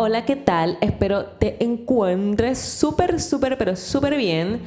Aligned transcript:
Hola, 0.00 0.24
¿qué 0.24 0.36
tal? 0.36 0.78
Espero 0.80 1.24
te 1.24 1.56
encuentres 1.64 2.60
súper, 2.60 3.20
súper, 3.20 3.58
pero 3.58 3.74
súper 3.74 4.16
bien. 4.16 4.60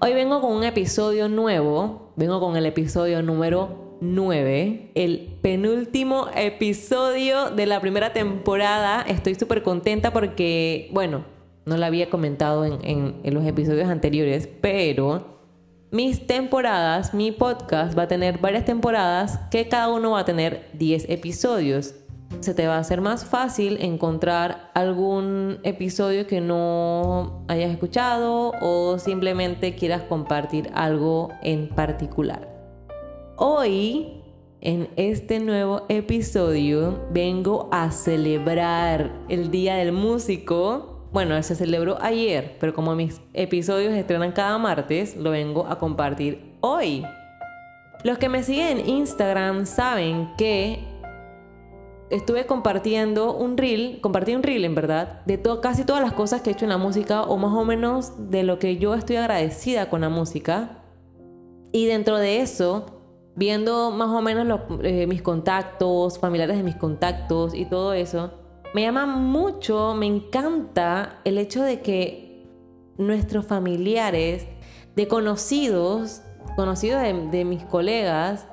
Hoy 0.00 0.14
vengo 0.14 0.40
con 0.40 0.56
un 0.56 0.64
episodio 0.64 1.28
nuevo. 1.28 2.14
Vengo 2.16 2.40
con 2.40 2.56
el 2.56 2.64
episodio 2.64 3.20
número 3.20 3.98
9, 4.00 4.92
el 4.94 5.38
penúltimo 5.42 6.28
episodio 6.34 7.50
de 7.50 7.66
la 7.66 7.82
primera 7.82 8.14
temporada. 8.14 9.02
Estoy 9.02 9.34
súper 9.34 9.62
contenta 9.62 10.14
porque, 10.14 10.88
bueno, 10.94 11.26
no 11.66 11.76
lo 11.76 11.84
había 11.84 12.08
comentado 12.08 12.64
en, 12.64 13.20
en 13.22 13.34
los 13.34 13.44
episodios 13.44 13.90
anteriores, 13.90 14.48
pero 14.62 15.38
mis 15.90 16.26
temporadas, 16.26 17.12
mi 17.12 17.30
podcast 17.30 17.96
va 17.96 18.04
a 18.04 18.08
tener 18.08 18.38
varias 18.38 18.64
temporadas 18.64 19.38
que 19.50 19.68
cada 19.68 19.90
uno 19.90 20.12
va 20.12 20.20
a 20.20 20.24
tener 20.24 20.70
10 20.72 21.10
episodios 21.10 21.94
se 22.40 22.54
te 22.54 22.66
va 22.66 22.76
a 22.76 22.78
hacer 22.78 23.00
más 23.00 23.24
fácil 23.24 23.78
encontrar 23.80 24.70
algún 24.74 25.58
episodio 25.64 26.26
que 26.26 26.40
no 26.40 27.44
hayas 27.48 27.70
escuchado 27.70 28.52
o 28.60 28.98
simplemente 28.98 29.74
quieras 29.74 30.02
compartir 30.02 30.70
algo 30.74 31.30
en 31.42 31.68
particular. 31.68 32.48
Hoy, 33.36 34.22
en 34.60 34.88
este 34.96 35.40
nuevo 35.40 35.82
episodio, 35.88 37.06
vengo 37.12 37.68
a 37.72 37.90
celebrar 37.90 39.12
el 39.28 39.50
Día 39.50 39.76
del 39.76 39.92
Músico. 39.92 41.08
Bueno, 41.12 41.42
se 41.42 41.54
celebró 41.54 41.98
ayer, 42.02 42.56
pero 42.60 42.74
como 42.74 42.94
mis 42.94 43.20
episodios 43.32 43.94
estrenan 43.94 44.32
cada 44.32 44.58
martes, 44.58 45.16
lo 45.16 45.30
vengo 45.30 45.66
a 45.66 45.78
compartir 45.78 46.56
hoy. 46.60 47.04
Los 48.04 48.18
que 48.18 48.28
me 48.28 48.42
siguen 48.42 48.78
en 48.78 48.88
Instagram 48.88 49.66
saben 49.66 50.30
que 50.36 50.97
estuve 52.10 52.46
compartiendo 52.46 53.34
un 53.36 53.56
reel, 53.56 54.00
compartí 54.00 54.34
un 54.34 54.42
reel 54.42 54.64
en 54.64 54.74
verdad, 54.74 55.24
de 55.26 55.40
casi 55.60 55.84
todas 55.84 56.02
las 56.02 56.12
cosas 56.12 56.42
que 56.42 56.50
he 56.50 56.52
hecho 56.52 56.64
en 56.64 56.70
la 56.70 56.78
música 56.78 57.22
o 57.22 57.36
más 57.36 57.52
o 57.52 57.64
menos 57.64 58.30
de 58.30 58.42
lo 58.42 58.58
que 58.58 58.78
yo 58.78 58.94
estoy 58.94 59.16
agradecida 59.16 59.90
con 59.90 60.00
la 60.00 60.08
música. 60.08 60.82
Y 61.72 61.86
dentro 61.86 62.16
de 62.16 62.40
eso, 62.40 62.86
viendo 63.36 63.90
más 63.90 64.08
o 64.08 64.22
menos 64.22 64.60
eh, 64.82 65.06
mis 65.06 65.22
contactos, 65.22 66.18
familiares 66.18 66.56
de 66.56 66.62
mis 66.62 66.76
contactos 66.76 67.54
y 67.54 67.66
todo 67.66 67.92
eso, 67.92 68.32
me 68.74 68.82
llama 68.82 69.06
mucho, 69.06 69.94
me 69.94 70.06
encanta 70.06 71.20
el 71.24 71.38
hecho 71.38 71.62
de 71.62 71.80
que 71.80 72.46
nuestros 72.96 73.46
familiares, 73.46 74.46
de 74.96 75.08
conocidos, 75.08 76.22
conocidos 76.56 77.02
de 77.30 77.44
mis 77.44 77.64
colegas, 77.64 78.46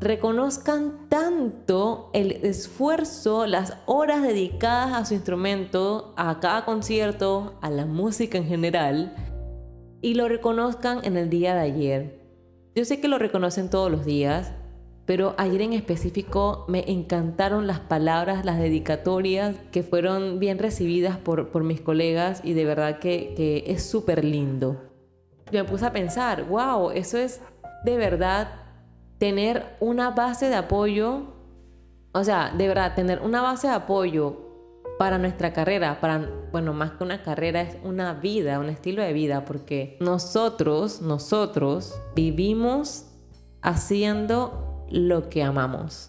reconozcan 0.00 1.08
tanto 1.08 2.10
el 2.12 2.32
esfuerzo, 2.44 3.46
las 3.46 3.78
horas 3.86 4.22
dedicadas 4.22 4.94
a 4.94 5.04
su 5.04 5.14
instrumento, 5.14 6.14
a 6.16 6.38
cada 6.40 6.64
concierto, 6.64 7.58
a 7.60 7.70
la 7.70 7.84
música 7.84 8.38
en 8.38 8.46
general, 8.46 9.14
y 10.00 10.14
lo 10.14 10.28
reconozcan 10.28 11.00
en 11.04 11.16
el 11.16 11.28
día 11.28 11.54
de 11.54 11.60
ayer. 11.60 12.20
Yo 12.76 12.84
sé 12.84 13.00
que 13.00 13.08
lo 13.08 13.18
reconocen 13.18 13.70
todos 13.70 13.90
los 13.90 14.04
días, 14.04 14.52
pero 15.04 15.34
ayer 15.38 15.62
en 15.62 15.72
específico 15.72 16.64
me 16.68 16.84
encantaron 16.88 17.66
las 17.66 17.80
palabras, 17.80 18.44
las 18.44 18.58
dedicatorias 18.58 19.56
que 19.72 19.82
fueron 19.82 20.38
bien 20.38 20.58
recibidas 20.58 21.16
por, 21.16 21.48
por 21.48 21.64
mis 21.64 21.80
colegas 21.80 22.40
y 22.44 22.52
de 22.52 22.64
verdad 22.66 22.98
que, 23.00 23.32
que 23.34 23.64
es 23.66 23.82
súper 23.82 24.22
lindo. 24.22 24.80
Me 25.50 25.64
puse 25.64 25.86
a 25.86 25.92
pensar, 25.92 26.44
wow, 26.44 26.90
eso 26.90 27.16
es 27.16 27.40
de 27.84 27.96
verdad 27.96 28.67
tener 29.18 29.76
una 29.80 30.10
base 30.10 30.48
de 30.48 30.54
apoyo, 30.56 31.34
o 32.12 32.24
sea, 32.24 32.52
de 32.56 32.68
verdad, 32.68 32.94
tener 32.94 33.20
una 33.20 33.42
base 33.42 33.68
de 33.68 33.74
apoyo 33.74 34.48
para 34.98 35.18
nuestra 35.18 35.52
carrera, 35.52 36.00
para, 36.00 36.28
bueno, 36.50 36.72
más 36.72 36.92
que 36.92 37.04
una 37.04 37.22
carrera, 37.22 37.62
es 37.62 37.76
una 37.84 38.14
vida, 38.14 38.58
un 38.58 38.68
estilo 38.68 39.02
de 39.02 39.12
vida, 39.12 39.44
porque 39.44 39.96
nosotros, 40.00 41.00
nosotros 41.00 42.00
vivimos 42.16 43.06
haciendo 43.62 44.86
lo 44.90 45.28
que 45.28 45.42
amamos. 45.42 46.08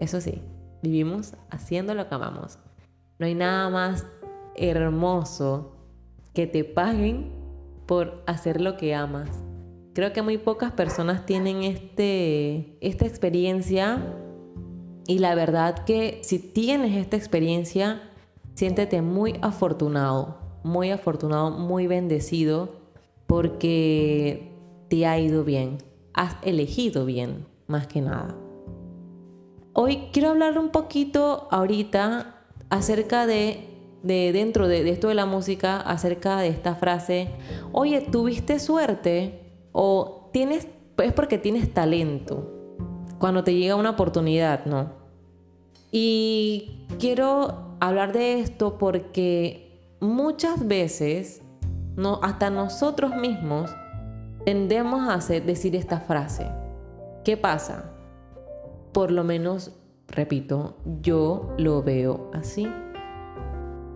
Eso 0.00 0.20
sí, 0.20 0.42
vivimos 0.82 1.34
haciendo 1.50 1.94
lo 1.94 2.08
que 2.08 2.14
amamos. 2.14 2.58
No 3.18 3.26
hay 3.26 3.34
nada 3.34 3.68
más 3.68 4.06
hermoso 4.54 5.76
que 6.34 6.46
te 6.46 6.62
paguen 6.62 7.32
por 7.86 8.22
hacer 8.26 8.60
lo 8.60 8.76
que 8.76 8.94
amas. 8.94 9.28
Creo 9.98 10.12
que 10.12 10.22
muy 10.22 10.38
pocas 10.38 10.70
personas 10.70 11.26
tienen 11.26 11.64
este, 11.64 12.78
esta 12.80 13.04
experiencia 13.04 14.14
y 15.08 15.18
la 15.18 15.34
verdad 15.34 15.84
que 15.84 16.20
si 16.22 16.38
tienes 16.38 16.96
esta 16.96 17.16
experiencia, 17.16 18.00
siéntete 18.54 19.02
muy 19.02 19.34
afortunado, 19.42 20.38
muy 20.62 20.92
afortunado, 20.92 21.50
muy 21.50 21.88
bendecido 21.88 22.76
porque 23.26 24.52
te 24.88 25.04
ha 25.04 25.18
ido 25.18 25.42
bien, 25.42 25.78
has 26.14 26.36
elegido 26.42 27.04
bien, 27.04 27.46
más 27.66 27.88
que 27.88 28.00
nada. 28.00 28.36
Hoy 29.72 30.10
quiero 30.12 30.28
hablar 30.28 30.60
un 30.60 30.68
poquito 30.68 31.48
ahorita 31.50 32.36
acerca 32.70 33.26
de, 33.26 33.64
de 34.04 34.30
dentro 34.30 34.68
de, 34.68 34.84
de 34.84 34.90
esto 34.90 35.08
de 35.08 35.16
la 35.16 35.26
música, 35.26 35.80
acerca 35.80 36.38
de 36.38 36.46
esta 36.46 36.76
frase, 36.76 37.30
oye, 37.72 38.00
tuviste 38.00 38.60
suerte 38.60 39.47
o 39.80 40.28
tienes, 40.32 40.66
es 40.96 41.12
porque 41.12 41.38
tienes 41.38 41.72
talento 41.72 42.50
cuando 43.20 43.44
te 43.44 43.54
llega 43.54 43.76
una 43.76 43.90
oportunidad, 43.90 44.66
¿no? 44.66 44.90
Y 45.92 46.84
quiero 46.98 47.76
hablar 47.78 48.12
de 48.12 48.40
esto 48.40 48.76
porque 48.76 49.80
muchas 50.00 50.66
veces, 50.66 51.42
hasta 52.22 52.50
nosotros 52.50 53.14
mismos, 53.14 53.70
tendemos 54.44 55.08
a 55.08 55.18
decir 55.40 55.76
esta 55.76 56.00
frase. 56.00 56.50
¿Qué 57.24 57.36
pasa? 57.36 57.92
Por 58.92 59.12
lo 59.12 59.22
menos, 59.22 59.76
repito, 60.08 60.74
yo 61.02 61.54
lo 61.56 61.84
veo 61.84 62.32
así. 62.34 62.66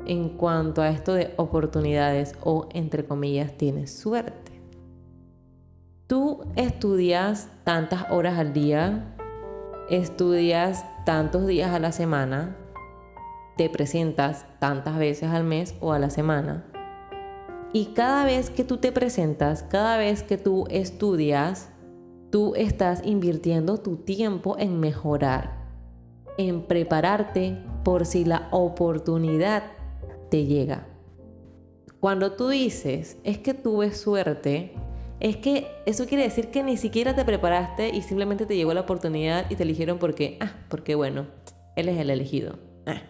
En 0.07 0.29
cuanto 0.29 0.81
a 0.81 0.91
esto 0.91 1.15
de 1.15 1.35
oportunidades 1.39 2.37
o, 2.41 2.69
entre 2.73 3.05
comillas, 3.05 3.57
tienes 3.57 3.93
suerte. 3.93 4.52
Tú 6.13 6.45
estudias 6.57 7.49
tantas 7.65 8.11
horas 8.11 8.39
al 8.39 8.53
día, 8.53 9.17
estudias 9.89 10.85
tantos 11.07 11.47
días 11.47 11.73
a 11.73 11.79
la 11.79 11.91
semana, 11.91 12.55
te 13.57 13.71
presentas 13.71 14.45
tantas 14.59 14.99
veces 14.99 15.31
al 15.31 15.45
mes 15.45 15.75
o 15.81 15.95
a 15.95 15.99
la 15.99 16.11
semana. 16.11 16.67
Y 17.73 17.95
cada 17.95 18.27
vez 18.27 18.51
que 18.51 18.63
tú 18.63 18.77
te 18.77 18.93
presentas, 18.93 19.63
cada 19.63 19.97
vez 19.97 20.23
que 20.23 20.37
tú 20.37 20.67
estudias, 20.69 21.71
tú 22.31 22.53
estás 22.57 23.01
invirtiendo 23.07 23.79
tu 23.79 23.97
tiempo 23.97 24.59
en 24.59 24.81
mejorar, 24.81 25.65
en 26.37 26.67
prepararte 26.67 27.57
por 27.85 28.05
si 28.05 28.27
la 28.27 28.49
oportunidad 28.51 29.63
te 30.31 30.45
llega. 30.45 30.87
Cuando 32.01 32.33
tú 32.33 32.49
dices, 32.49 33.17
es 33.25 33.39
que 33.39 33.55
tuve 33.55 33.95
suerte, 33.95 34.75
es 35.23 35.37
que 35.37 35.69
eso 35.87 36.07
quiere 36.07 36.25
decir 36.25 36.51
que 36.51 36.65
ni 36.65 36.77
siquiera 36.77 37.15
te 37.15 37.25
preparaste 37.25 37.91
y 37.91 38.03
simplemente 38.03 38.45
te 38.45 38.57
llegó 38.57 38.75
la 38.75 38.81
oportunidad 38.81 39.49
y 39.51 39.55
te 39.55 39.63
eligieron 39.63 39.99
porque, 39.99 40.37
ah, 40.41 40.51
porque 40.69 40.97
bueno, 40.97 41.27
él 41.77 41.89
es 41.89 41.97
el 42.01 42.11
elegido. 42.11 42.59
Ah. 42.87 43.03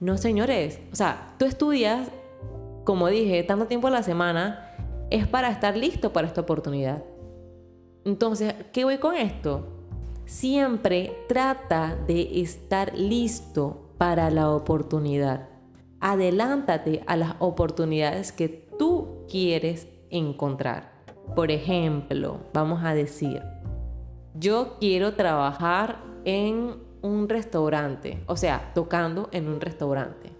No, 0.00 0.16
señores, 0.16 0.80
o 0.90 0.96
sea, 0.96 1.34
tú 1.38 1.44
estudias, 1.44 2.08
como 2.84 3.08
dije, 3.08 3.42
tanto 3.42 3.66
tiempo 3.66 3.88
a 3.88 3.90
la 3.90 4.02
semana, 4.02 4.74
es 5.10 5.28
para 5.28 5.50
estar 5.50 5.76
listo 5.76 6.10
para 6.10 6.26
esta 6.26 6.40
oportunidad. 6.40 7.04
Entonces, 8.06 8.54
¿qué 8.72 8.84
voy 8.84 8.96
con 8.96 9.14
esto? 9.14 9.66
Siempre 10.24 11.12
trata 11.28 11.98
de 12.06 12.40
estar 12.40 12.96
listo 12.96 13.90
para 13.98 14.30
la 14.30 14.48
oportunidad. 14.48 15.50
Adelántate 16.00 17.02
a 17.06 17.16
las 17.16 17.34
oportunidades 17.40 18.32
que 18.32 18.48
tú 18.48 19.26
quieres 19.28 19.86
encontrar. 20.08 20.99
Por 21.34 21.50
ejemplo, 21.50 22.40
vamos 22.52 22.82
a 22.84 22.94
decir, 22.94 23.42
yo 24.34 24.76
quiero 24.80 25.14
trabajar 25.14 25.98
en 26.24 26.74
un 27.02 27.28
restaurante, 27.28 28.22
o 28.26 28.36
sea, 28.36 28.72
tocando 28.74 29.28
en 29.32 29.48
un 29.48 29.60
restaurante. 29.60 30.32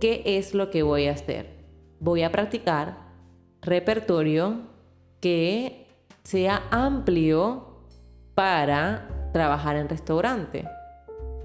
¿Qué 0.00 0.22
es 0.24 0.54
lo 0.54 0.70
que 0.70 0.82
voy 0.82 1.06
a 1.06 1.12
hacer? 1.12 1.64
Voy 2.00 2.22
a 2.22 2.32
practicar 2.32 2.98
repertorio 3.62 4.62
que 5.20 5.86
sea 6.22 6.62
amplio 6.70 7.84
para 8.34 9.30
trabajar 9.32 9.76
en 9.76 9.88
restaurante. 9.88 10.68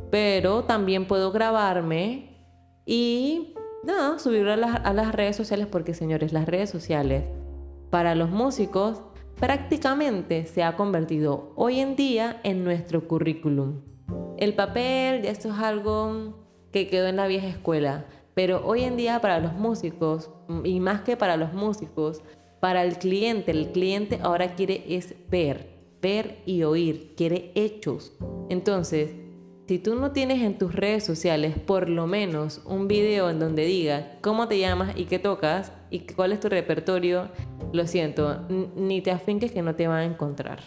Pero 0.09 0.63
también 0.63 1.07
puedo 1.07 1.31
grabarme 1.31 2.37
y 2.85 3.55
nada, 3.83 4.19
subirlo 4.19 4.51
a 4.51 4.57
las, 4.57 4.81
a 4.83 4.93
las 4.93 5.13
redes 5.13 5.35
sociales 5.35 5.67
porque 5.67 5.93
señores, 5.93 6.33
las 6.33 6.45
redes 6.45 6.69
sociales 6.69 7.23
para 7.91 8.15
los 8.15 8.31
músicos 8.31 9.03
prácticamente 9.39 10.45
se 10.45 10.63
ha 10.63 10.75
convertido 10.75 11.51
hoy 11.55 11.79
en 11.79 11.95
día 11.95 12.39
en 12.43 12.63
nuestro 12.63 13.07
currículum. 13.07 13.81
El 14.37 14.55
papel, 14.55 15.25
esto 15.25 15.49
es 15.49 15.59
algo 15.59 16.47
que 16.71 16.87
quedó 16.87 17.07
en 17.07 17.17
la 17.17 17.27
vieja 17.27 17.47
escuela. 17.47 18.05
Pero 18.33 18.65
hoy 18.65 18.83
en 18.83 18.95
día 18.95 19.19
para 19.19 19.39
los 19.39 19.53
músicos, 19.53 20.31
y 20.63 20.79
más 20.79 21.01
que 21.01 21.17
para 21.17 21.35
los 21.35 21.53
músicos, 21.53 22.21
para 22.61 22.83
el 22.83 22.97
cliente, 22.97 23.51
el 23.51 23.71
cliente 23.71 24.19
ahora 24.23 24.55
quiere 24.55 24.85
es 24.87 25.15
ver, 25.29 25.79
ver 26.01 26.41
y 26.45 26.63
oír, 26.63 27.13
quiere 27.17 27.51
hechos. 27.55 28.13
Entonces, 28.49 29.11
si 29.71 29.79
tú 29.79 29.95
no 29.95 30.11
tienes 30.11 30.41
en 30.41 30.57
tus 30.57 30.75
redes 30.75 31.05
sociales 31.05 31.57
por 31.57 31.87
lo 31.87 32.05
menos 32.05 32.59
un 32.65 32.89
video 32.89 33.29
en 33.29 33.39
donde 33.39 33.63
diga 33.63 34.17
cómo 34.19 34.49
te 34.49 34.59
llamas 34.59 34.97
y 34.97 35.05
qué 35.05 35.17
tocas 35.17 35.71
y 35.89 35.99
cuál 35.99 36.33
es 36.33 36.41
tu 36.41 36.49
repertorio, 36.49 37.29
lo 37.71 37.87
siento, 37.87 38.41
ni 38.75 38.99
te 38.99 39.11
afinques 39.11 39.53
que 39.53 39.61
no 39.61 39.73
te 39.73 39.87
van 39.87 39.99
a 39.99 40.03
encontrar. 40.03 40.59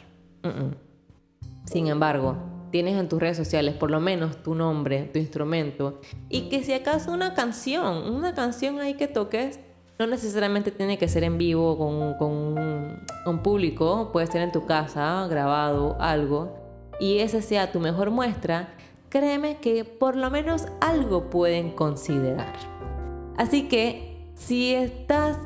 Sin 1.66 1.88
embargo, 1.88 2.38
tienes 2.70 2.98
en 2.98 3.10
tus 3.10 3.20
redes 3.20 3.36
sociales 3.36 3.74
por 3.74 3.90
lo 3.90 4.00
menos 4.00 4.42
tu 4.42 4.54
nombre, 4.54 5.02
tu 5.12 5.18
instrumento 5.18 6.00
y 6.30 6.48
que 6.48 6.62
si 6.62 6.72
acaso 6.72 7.12
una 7.12 7.34
canción, 7.34 8.10
una 8.10 8.32
canción 8.32 8.80
ahí 8.80 8.94
que 8.94 9.06
toques, 9.06 9.60
no 9.98 10.06
necesariamente 10.06 10.70
tiene 10.70 10.96
que 10.96 11.08
ser 11.08 11.24
en 11.24 11.36
vivo 11.36 11.76
con, 11.76 12.14
con 12.14 13.04
un 13.26 13.42
público, 13.42 14.12
puede 14.14 14.28
ser 14.28 14.40
en 14.40 14.50
tu 14.50 14.64
casa, 14.64 15.26
grabado, 15.28 15.94
algo, 16.00 16.64
y 17.00 17.18
esa 17.18 17.42
sea 17.42 17.70
tu 17.70 17.80
mejor 17.80 18.10
muestra, 18.10 18.74
créeme 19.14 19.58
que 19.58 19.84
por 19.84 20.16
lo 20.16 20.28
menos 20.28 20.66
algo 20.80 21.30
pueden 21.30 21.70
considerar. 21.70 22.52
Así 23.36 23.68
que 23.68 24.32
si 24.34 24.74
estás 24.74 25.38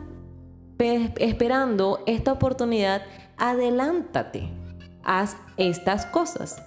esperando 1.18 2.02
esta 2.06 2.32
oportunidad, 2.32 3.02
adelántate, 3.36 4.48
haz 5.04 5.36
estas 5.58 6.06
cosas. 6.06 6.62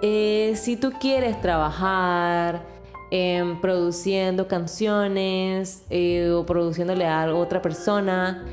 Eh, 0.00 0.54
si 0.56 0.78
tú 0.78 0.92
quieres 0.98 1.38
trabajar 1.42 2.64
em, 3.10 3.60
produciendo 3.60 4.48
canciones 4.48 5.84
eh, 5.90 6.30
o 6.30 6.46
produciéndole 6.46 7.06
a 7.06 7.34
otra 7.34 7.60
persona, 7.60 8.46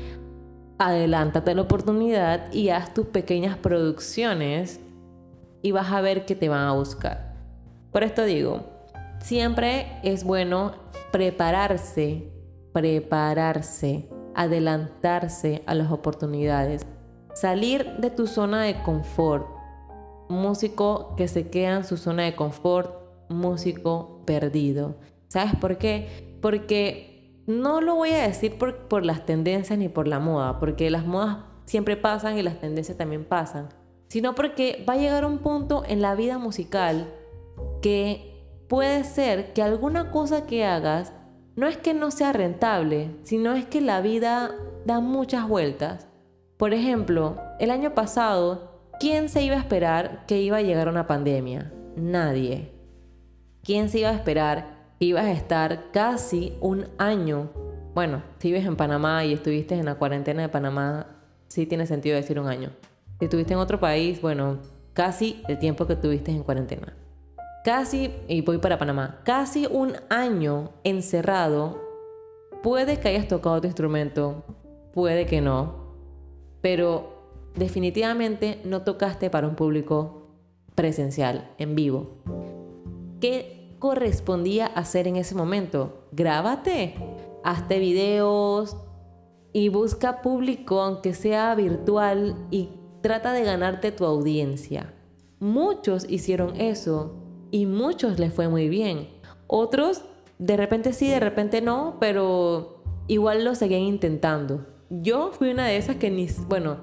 adelántate 0.78 1.54
la 1.54 1.62
oportunidad 1.62 2.52
y 2.52 2.68
haz 2.68 2.92
tus 2.92 3.06
pequeñas 3.06 3.56
producciones 3.56 4.78
y 5.62 5.72
vas 5.72 5.90
a 5.90 6.02
ver 6.02 6.26
que 6.26 6.34
te 6.34 6.50
van 6.50 6.66
a 6.66 6.72
buscar. 6.72 7.29
Por 7.92 8.04
esto 8.04 8.24
digo, 8.24 8.64
siempre 9.20 9.98
es 10.02 10.24
bueno 10.24 10.72
prepararse, 11.10 12.30
prepararse, 12.72 14.08
adelantarse 14.34 15.62
a 15.66 15.74
las 15.74 15.90
oportunidades, 15.90 16.86
salir 17.34 17.96
de 17.98 18.10
tu 18.10 18.26
zona 18.26 18.62
de 18.62 18.82
confort. 18.82 19.46
Músico 20.28 21.16
que 21.16 21.26
se 21.26 21.48
queda 21.50 21.76
en 21.76 21.84
su 21.84 21.96
zona 21.96 22.22
de 22.22 22.36
confort, 22.36 22.94
músico 23.28 24.22
perdido. 24.24 24.96
¿Sabes 25.28 25.56
por 25.56 25.76
qué? 25.78 26.38
Porque 26.40 27.42
no 27.46 27.80
lo 27.80 27.96
voy 27.96 28.10
a 28.10 28.26
decir 28.26 28.56
por, 28.56 28.88
por 28.88 29.04
las 29.04 29.26
tendencias 29.26 29.78
ni 29.78 29.88
por 29.88 30.06
la 30.06 30.20
moda, 30.20 30.60
porque 30.60 30.90
las 30.90 31.04
modas 31.04 31.38
siempre 31.64 31.96
pasan 31.96 32.38
y 32.38 32.42
las 32.42 32.60
tendencias 32.60 32.96
también 32.96 33.24
pasan 33.24 33.68
sino 34.10 34.34
porque 34.34 34.84
va 34.88 34.94
a 34.94 34.96
llegar 34.96 35.24
un 35.24 35.38
punto 35.38 35.84
en 35.86 36.02
la 36.02 36.16
vida 36.16 36.36
musical 36.36 37.14
que 37.82 38.30
puede 38.68 39.04
ser 39.04 39.52
que 39.52 39.62
alguna 39.62 40.10
cosa 40.10 40.46
que 40.46 40.64
hagas 40.64 41.12
no 41.56 41.66
es 41.66 41.76
que 41.76 41.94
no 41.94 42.10
sea 42.10 42.32
rentable, 42.32 43.10
sino 43.22 43.54
es 43.54 43.66
que 43.66 43.80
la 43.80 44.00
vida 44.00 44.52
da 44.86 45.00
muchas 45.00 45.48
vueltas. 45.48 46.06
Por 46.56 46.74
ejemplo, 46.74 47.36
el 47.58 47.70
año 47.70 47.94
pasado, 47.94 48.90
¿quién 49.00 49.28
se 49.28 49.42
iba 49.42 49.56
a 49.56 49.60
esperar 49.60 50.24
que 50.26 50.40
iba 50.40 50.58
a 50.58 50.62
llegar 50.62 50.88
una 50.88 51.06
pandemia? 51.06 51.72
Nadie. 51.96 52.72
¿Quién 53.62 53.88
se 53.88 53.98
iba 53.98 54.10
a 54.10 54.14
esperar 54.14 54.94
que 54.98 55.06
ibas 55.06 55.24
a 55.24 55.32
estar 55.32 55.90
casi 55.90 56.54
un 56.60 56.86
año? 56.98 57.50
Bueno, 57.94 58.22
si 58.38 58.48
vives 58.48 58.66
en 58.66 58.76
Panamá 58.76 59.24
y 59.24 59.32
estuviste 59.32 59.74
en 59.74 59.86
la 59.86 59.96
cuarentena 59.96 60.42
de 60.42 60.48
Panamá, 60.48 61.06
sí 61.48 61.66
tiene 61.66 61.86
sentido 61.86 62.16
decir 62.16 62.38
un 62.38 62.46
año. 62.46 62.70
Si 63.18 63.24
estuviste 63.24 63.52
en 63.52 63.58
otro 63.58 63.80
país, 63.80 64.22
bueno, 64.22 64.58
casi 64.92 65.42
el 65.48 65.58
tiempo 65.58 65.86
que 65.86 65.96
tuviste 65.96 66.30
en 66.30 66.42
cuarentena. 66.42 66.94
Casi, 67.64 68.12
y 68.28 68.40
voy 68.42 68.58
para 68.58 68.78
Panamá, 68.78 69.20
casi 69.24 69.66
un 69.66 69.94
año 70.08 70.70
encerrado. 70.84 71.78
Puede 72.62 72.98
que 72.98 73.08
hayas 73.08 73.28
tocado 73.28 73.60
tu 73.60 73.66
instrumento, 73.66 74.44
puede 74.92 75.26
que 75.26 75.40
no, 75.40 75.94
pero 76.60 77.50
definitivamente 77.54 78.60
no 78.64 78.82
tocaste 78.82 79.30
para 79.30 79.48
un 79.48 79.56
público 79.56 80.28
presencial, 80.74 81.50
en 81.58 81.74
vivo. 81.74 82.22
¿Qué 83.20 83.76
correspondía 83.78 84.66
hacer 84.66 85.06
en 85.06 85.16
ese 85.16 85.34
momento? 85.34 86.08
Grábate, 86.12 86.94
hazte 87.44 87.78
videos 87.78 88.76
y 89.52 89.68
busca 89.68 90.22
público, 90.22 90.80
aunque 90.80 91.12
sea 91.14 91.54
virtual, 91.54 92.36
y 92.50 92.70
Trata 93.02 93.32
de 93.32 93.44
ganarte 93.44 93.92
tu 93.92 94.04
audiencia. 94.04 94.92
Muchos 95.38 96.04
hicieron 96.10 96.60
eso 96.60 97.14
y 97.50 97.66
muchos 97.66 98.18
les 98.18 98.32
fue 98.32 98.48
muy 98.48 98.68
bien. 98.68 99.08
Otros, 99.46 100.02
de 100.38 100.56
repente 100.56 100.92
sí, 100.92 101.08
de 101.08 101.20
repente 101.20 101.60
no, 101.60 101.96
pero 102.00 102.82
igual 103.08 103.44
lo 103.44 103.54
seguían 103.54 103.82
intentando. 103.82 104.66
Yo 104.90 105.32
fui 105.32 105.50
una 105.50 105.66
de 105.66 105.76
esas 105.76 105.96
que 105.96 106.10
ni, 106.10 106.28
bueno, 106.48 106.78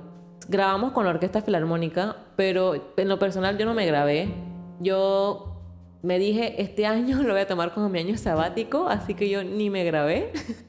grabamos 0.47 0.91
con 0.91 1.05
la 1.05 1.11
Orquesta 1.11 1.41
Filarmónica, 1.41 2.17
pero 2.35 2.93
en 2.95 3.09
lo 3.09 3.19
personal 3.19 3.57
yo 3.57 3.65
no 3.65 3.73
me 3.73 3.85
grabé. 3.85 4.29
Yo 4.79 5.57
me 6.01 6.19
dije, 6.19 6.61
este 6.61 6.85
año 6.85 7.21
lo 7.23 7.33
voy 7.33 7.41
a 7.41 7.47
tomar 7.47 7.73
como 7.73 7.89
mi 7.89 7.99
año 7.99 8.17
sabático, 8.17 8.87
así 8.87 9.13
que 9.13 9.29
yo 9.29 9.43
ni 9.43 9.69
me 9.69 9.83
grabé. 9.83 10.31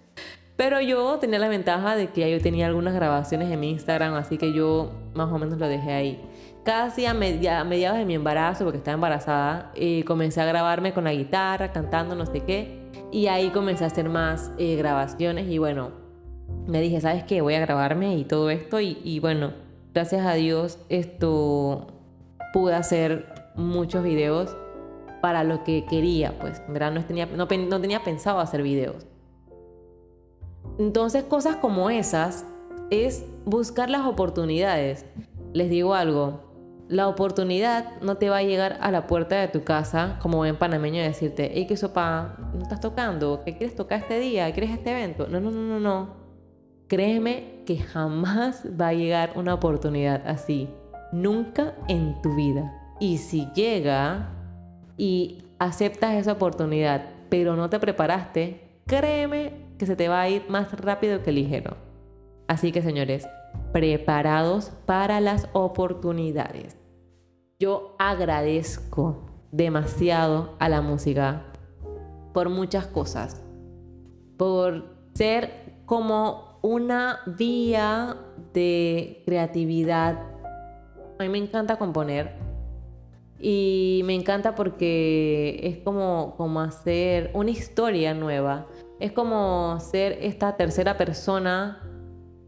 Pero 0.57 0.81
yo 0.81 1.21
tenía 1.21 1.39
la 1.39 1.47
ventaja 1.47 1.95
de 1.95 2.09
que 2.09 2.29
yo 2.29 2.41
tenía 2.41 2.67
algunas 2.67 2.93
grabaciones 2.93 3.49
en 3.49 3.61
mi 3.61 3.71
Instagram, 3.71 4.15
así 4.15 4.39
que 4.39 4.53
yo 4.53 4.91
más 5.19 5.31
o 5.33 5.39
menos 5.39 5.59
lo 5.59 5.69
dejé 5.69 5.93
ahí. 5.93 6.25
Casi 6.65 7.05
a, 7.05 7.13
mediados 7.13 7.99
de 7.99 8.05
mi 8.05 8.15
embarazo, 8.15 8.65
porque 8.65 8.79
estaba 8.79 8.95
embarazada, 8.95 9.73
eh, 9.75 10.05
comencé 10.05 10.41
a 10.41 10.47
grabarme 10.47 10.95
con 10.95 11.05
la 11.05 11.13
guitarra, 11.13 11.73
cantando, 11.73 12.15
no 12.15 12.25
sé 12.25 12.41
qué. 12.45 12.89
Y 13.11 13.27
ahí 13.27 13.51
comencé 13.51 13.85
a 13.85 13.89
hacer 13.89 14.09
más 14.09 14.53
eh, 14.59 14.77
grabaciones 14.77 15.49
y 15.49 15.59
bueno, 15.59 15.91
me 16.67 16.81
dije, 16.81 17.01
¿sabes 17.01 17.25
qué? 17.25 17.41
Voy 17.41 17.55
a 17.55 17.61
grabarme 17.61 18.17
y 18.17 18.25
todo 18.25 18.51
esto. 18.51 18.81
Y, 18.81 19.19
bueno, 19.21 19.53
gracias 19.93 20.25
a 20.27 20.35
Dios 20.35 20.79
esto 20.89 21.89
pude 22.53 22.75
hacer 22.75 23.33
muchos 23.57 24.05
videos 24.05 24.57
para 25.21 25.43
lo 25.45 25.65
que 25.65 25.85
quería, 25.87 26.39
pues. 26.39 26.63
En 26.67 26.75
verdad 26.75 26.93
no 26.93 27.05
tenía, 27.05 27.27
no 27.27 27.47
tenía 27.81 28.05
pensado 28.05 28.41
hacer 28.41 28.63
videos. 28.63 29.07
Entonces 30.79 31.25
cosas 31.25 31.57
como 31.57 31.91
esas 31.91 32.45
es 32.91 33.25
buscar 33.45 33.91
las 33.91 34.07
oportunidades. 34.07 35.07
Les 35.53 35.71
digo 35.71 35.95
algo, 35.95 36.49
la 36.89 37.09
oportunidad 37.09 38.01
no 38.01 38.17
te 38.17 38.31
va 38.31 38.39
a 38.39 38.43
llegar 38.43 38.79
a 38.81 38.91
la 38.91 39.07
puerta 39.07 39.37
de 39.37 39.49
tu 39.49 39.63
casa 39.63 40.19
como 40.21 40.47
en 40.47 40.57
panameño 40.57 41.01
y 41.01 41.05
decirte, 41.05 41.51
hey, 41.55 41.67
¿qué 41.69 41.77
sopa? 41.77 42.37
¿No 42.55 42.63
estás 42.63 42.81
tocando? 42.81 43.43
¿Qué 43.45 43.57
quieres 43.57 43.77
tocar 43.77 44.01
este 44.01 44.19
día? 44.19 44.51
¿Quieres 44.53 44.71
este 44.71 44.91
evento? 44.91 45.27
No, 45.29 45.41
no, 45.41 45.51
no, 45.51 45.61
no, 45.61 45.81
no. 45.81 46.17
Créeme 46.89 47.63
que 47.67 47.77
jamás 47.77 48.65
va 48.81 48.89
a 48.89 48.95
llegar 48.95 49.33
una 49.37 49.53
oportunidad 49.53 50.27
así. 50.27 50.71
Nunca 51.13 51.75
en 51.89 52.21
tu 52.23 52.35
vida. 52.35 52.75
Y 53.01 53.19
si 53.19 53.47
llega 53.55 54.31
y 54.97 55.43
aceptas 55.59 56.15
esa 56.15 56.33
oportunidad, 56.33 57.05
pero 57.29 57.55
no 57.55 57.69
te 57.69 57.79
preparaste, 57.79 58.81
créeme 58.87 59.53
que 59.79 59.85
se 59.85 59.97
te 59.97 60.09
va 60.09 60.23
a 60.23 60.29
ir 60.29 60.47
más 60.49 60.73
rápido 60.73 61.23
que 61.23 61.33
ligero. 61.33 61.88
Así 62.49 62.73
que 62.73 62.83
señores, 62.83 63.29
preparados 63.73 64.73
para 64.87 65.21
las 65.21 65.49
oportunidades. 65.53 66.77
Yo 67.59 67.95
agradezco 67.99 69.27
demasiado 69.53 70.55
a 70.59 70.69
la 70.69 70.81
música 70.81 71.45
por 72.33 72.49
muchas 72.49 72.87
cosas. 72.87 73.43
Por 74.39 74.87
ser 75.15 75.83
como 75.85 76.59
una 76.63 77.21
vía 77.27 78.17
de 78.55 79.23
creatividad. 79.27 80.19
A 81.19 81.23
mí 81.23 81.29
me 81.29 81.39
encanta 81.39 81.77
componer. 81.77 82.33
Y 83.39 84.01
me 84.05 84.15
encanta 84.15 84.55
porque 84.55 85.61
es 85.63 85.79
como, 85.79 86.35
como 86.37 86.61
hacer 86.61 87.31
una 87.35 87.51
historia 87.51 88.15
nueva 88.15 88.67
es 89.01 89.13
como 89.13 89.79
ser 89.81 90.19
esta 90.23 90.57
tercera 90.57 90.97
persona 90.97 91.81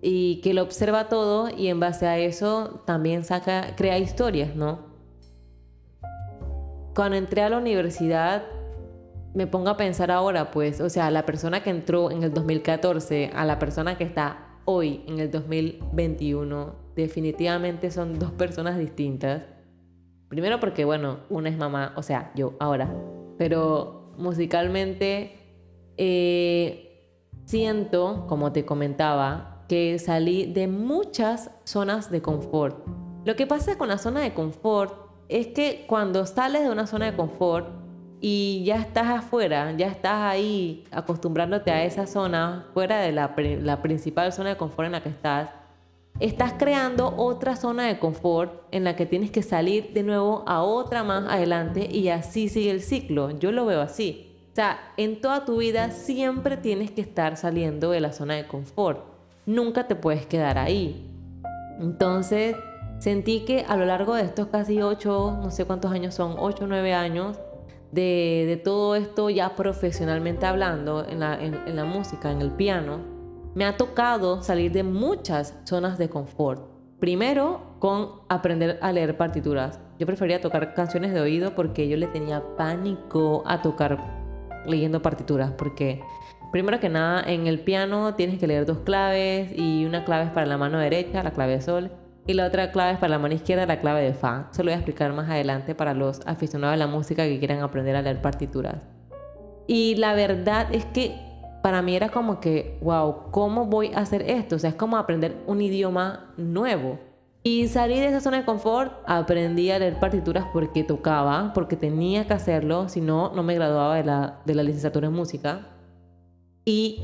y 0.02 0.40
que 0.42 0.54
lo 0.54 0.62
observa 0.62 1.09
todo 1.09 1.49
y 1.54 1.69
en 1.69 1.80
base 1.80 2.07
a 2.07 2.19
eso 2.19 2.83
también 2.87 3.25
saca, 3.25 3.75
crea 3.76 3.99
historias, 3.99 4.54
¿no? 4.57 4.90
Cuando 6.95 7.16
entré 7.16 7.42
a 7.42 7.49
la 7.49 7.59
universidad 7.59 8.42
me 9.35 9.47
pongo 9.47 9.71
a 9.71 9.76
pensar 9.76 10.11
ahora, 10.11 10.50
pues, 10.50 10.80
o 10.80 10.88
sea, 10.88 11.11
la 11.11 11.25
persona 11.25 11.62
que 11.62 11.71
entró 11.71 12.11
en 12.11 12.23
el 12.23 12.35
2014 12.35 13.30
a 13.35 13.45
la 13.45 13.59
persona 13.59 13.97
que 13.97 14.04
está 14.04 14.59
hoy 14.64 15.02
en 15.07 15.21
el 15.21 15.30
2021, 15.30 16.75
definitivamente 16.97 17.90
son 17.90 18.19
dos 18.19 18.33
personas 18.33 18.78
distintas. 18.78 19.47
Primero 20.28 20.59
porque, 20.59 20.85
bueno, 20.85 21.21
una 21.28 21.49
es 21.49 21.57
mamá, 21.57 21.92
o 21.97 22.02
sea, 22.02 22.33
yo 22.35 22.54
ahora, 22.59 22.92
pero 23.38 24.14
musicalmente 24.16 25.38
eh, 25.97 27.14
siento, 27.47 28.26
como 28.28 28.52
te 28.52 28.64
comentaba, 28.64 29.60
que 29.71 30.00
salí 30.00 30.47
de 30.47 30.67
muchas 30.67 31.53
zonas 31.62 32.11
de 32.11 32.21
confort. 32.21 32.85
Lo 33.25 33.37
que 33.37 33.47
pasa 33.47 33.79
con 33.79 33.87
la 33.87 33.99
zona 33.99 34.19
de 34.19 34.35
confort 34.35 34.93
es 35.29 35.47
que 35.47 35.85
cuando 35.87 36.27
sales 36.27 36.65
de 36.65 36.71
una 36.71 36.89
zona 36.89 37.07
de 37.07 37.17
confort 37.17 37.69
y 38.21 38.65
ya 38.65 38.81
estás 38.81 39.07
afuera, 39.07 39.71
ya 39.77 39.87
estás 39.87 40.23
ahí 40.23 40.83
acostumbrándote 40.91 41.71
a 41.71 41.85
esa 41.85 42.09
zona, 42.09 42.67
fuera 42.75 43.00
de 43.00 43.12
la, 43.12 43.81
principal 43.81 44.33
zona 44.33 44.49
de 44.49 44.57
confort 44.57 44.87
en 44.87 44.93
la 44.93 45.05
que 45.05 45.11
estás, 45.11 45.50
estás 46.19 46.55
creando 46.55 47.15
otra 47.17 47.55
zona 47.55 47.87
de 47.87 48.00
confort 48.00 48.65
en 48.73 48.83
la 48.83 48.97
que 48.97 49.07
tienes 49.07 49.31
que 49.31 49.45
salir 49.45 49.93
de 49.93 50.03
nuevo 50.03 50.43
a 50.49 50.65
otra 50.65 51.05
más 51.05 51.33
adelante 51.33 51.89
y 51.89 52.09
así 52.09 52.49
sigue 52.49 52.73
el 52.73 52.83
ciclo. 52.83 53.39
Yo 53.39 53.53
lo 53.53 53.67
veo 53.67 53.83
así. 53.83 54.37
O 54.50 54.55
sea, 54.57 54.81
en 54.97 55.21
toda 55.21 55.45
tu 55.45 55.59
vida 55.59 55.93
siempre 55.93 56.57
tienes 56.57 56.91
que 56.91 57.03
estar 57.03 57.37
saliendo 57.37 57.93
de 57.93 58.00
la 58.00 58.12
zona 58.12 58.35
de 58.35 58.49
confort. 58.49 59.10
Nunca 59.47 59.87
te 59.87 59.97
puedes 59.97 60.26
quedar 60.26 60.59
ahí. 60.59 61.11
Entonces, 61.80 62.56
sentí 62.99 63.44
que 63.44 63.64
a 63.66 63.76
lo 63.76 63.87
largo 63.87 64.14
de 64.14 64.23
estos 64.23 64.49
casi 64.49 64.82
ocho, 64.82 65.38
no 65.42 65.50
sé 65.50 65.64
cuántos 65.64 65.92
años 65.92 66.14
son, 66.14 66.37
ocho 66.38 66.66
nueve 66.66 66.94
años, 66.94 67.38
de, 67.92 68.61
todo 68.62 68.94
esto 68.94 69.30
ya 69.30 69.56
profesionalmente 69.56 70.47
hablando 70.47 71.06
en 71.09 71.20
la, 71.20 71.42
en 71.42 71.75
la 71.75 71.85
música, 71.85 72.30
en 72.30 72.40
el 72.40 72.52
piano, 72.52 72.99
me 73.54 73.64
ha 73.64 73.76
tocado 73.76 74.42
salir 74.42 74.70
de 74.73 74.85
muchas 74.85 75.59
zonas 75.64 75.99
de 75.99 76.09
confort. 76.09 76.70
Primero, 77.00 77.76
con 77.78 78.20
aprender 78.28 78.78
a 78.82 78.92
leer 78.92 79.16
partituras. 79.16 79.80
Yo 79.99 80.06
prefería 80.06 80.40
tocar 80.40 80.75
canciones 80.75 81.12
de 81.12 81.20
oído 81.20 81.54
porque 81.54 81.88
yo 81.88 81.97
le 81.97 82.06
tenía 82.06 82.42
pánico 82.56 83.42
a 83.47 83.62
tocar 83.62 83.99
leyendo 84.66 85.02
partituras, 85.02 85.50
porque 85.52 86.02
primero 86.52 86.80
que 86.80 86.88
nada, 86.88 87.23
en 87.23 87.47
el 87.47 87.61
piano 87.61 88.14
tienes 88.14 88.38
que 88.38 88.47
leer 88.47 88.66
dos 88.66 88.78
claves 88.78 89.52
y 89.57 89.85
una 89.85 90.04
clave 90.04 90.25
es 90.25 90.30
para 90.30 90.47
la 90.47 90.57
mano 90.57 90.78
derecha, 90.78 91.23
la 91.23 91.30
clave 91.30 91.52
de 91.52 91.61
sol, 91.61 91.90
y 92.26 92.35
la 92.35 92.47
otra 92.47 92.71
clave 92.71 92.92
es 92.92 92.99
para 92.99 93.11
la 93.11 93.19
mano 93.19 93.35
izquierda, 93.35 93.66
la 93.66 93.80
clave 93.80 94.02
de 94.02 94.14
fa. 94.14 94.49
Eso 94.52 94.62
lo 94.62 94.69
voy 94.69 94.75
a 94.75 94.76
explicar 94.76 95.12
más 95.12 95.28
adelante 95.28 95.75
para 95.75 95.95
los 95.95 96.21
aficionados 96.26 96.75
a 96.75 96.76
la 96.76 96.87
música 96.87 97.25
que 97.25 97.38
quieran 97.38 97.61
aprender 97.61 97.97
a 97.97 98.02
leer 98.02 98.21
partituras. 98.21 98.76
Y 99.66 99.97
la 99.97 100.14
verdad 100.14 100.69
es 100.73 100.85
que 100.85 101.14
para 101.62 101.83
mí 101.83 101.95
era 101.95 102.09
como 102.09 102.40
que, 102.40 102.78
wow, 102.83 103.30
¿cómo 103.30 103.66
voy 103.66 103.92
a 103.95 103.99
hacer 103.99 104.23
esto? 104.23 104.57
O 104.57 104.59
sea, 104.59 104.71
es 104.71 104.76
como 104.76 104.97
aprender 104.97 105.37
un 105.47 105.61
idioma 105.61 106.33
nuevo. 106.37 106.99
Y 107.42 107.69
salí 107.69 107.99
de 107.99 108.09
esa 108.09 108.21
zona 108.21 108.38
de 108.38 108.45
confort, 108.45 108.92
aprendí 109.07 109.71
a 109.71 109.78
leer 109.78 109.99
partituras 109.99 110.45
porque 110.52 110.85
tocaba, 110.85 111.52
porque 111.54 111.75
tenía 111.75 112.26
que 112.26 112.35
hacerlo, 112.35 112.88
si 112.88 113.00
no, 113.00 113.33
no 113.35 113.42
me 113.42 113.54
graduaba 113.54 113.97
de 113.97 114.04
la, 114.04 114.40
de 114.45 114.54
la 114.54 114.62
licenciatura 114.62 115.09
en 115.09 115.14
música. 115.14 115.66
Y 116.71 117.03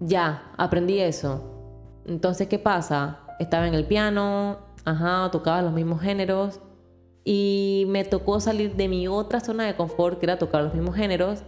ya, 0.00 0.50
aprendí 0.56 0.98
eso. 0.98 2.00
Entonces, 2.06 2.48
¿qué 2.48 2.58
pasa? 2.58 3.20
Estaba 3.38 3.68
en 3.68 3.74
el 3.74 3.84
piano, 3.84 4.56
ajá, 4.86 5.28
tocaba 5.30 5.60
los 5.60 5.74
mismos 5.74 6.00
géneros 6.00 6.60
y 7.24 7.84
me 7.88 8.04
tocó 8.04 8.40
salir 8.40 8.74
de 8.74 8.88
mi 8.88 9.06
otra 9.06 9.40
zona 9.40 9.66
de 9.66 9.76
confort, 9.76 10.18
que 10.18 10.24
era 10.24 10.38
tocar 10.38 10.64
los 10.64 10.72
mismos 10.72 10.96
géneros, 10.96 11.42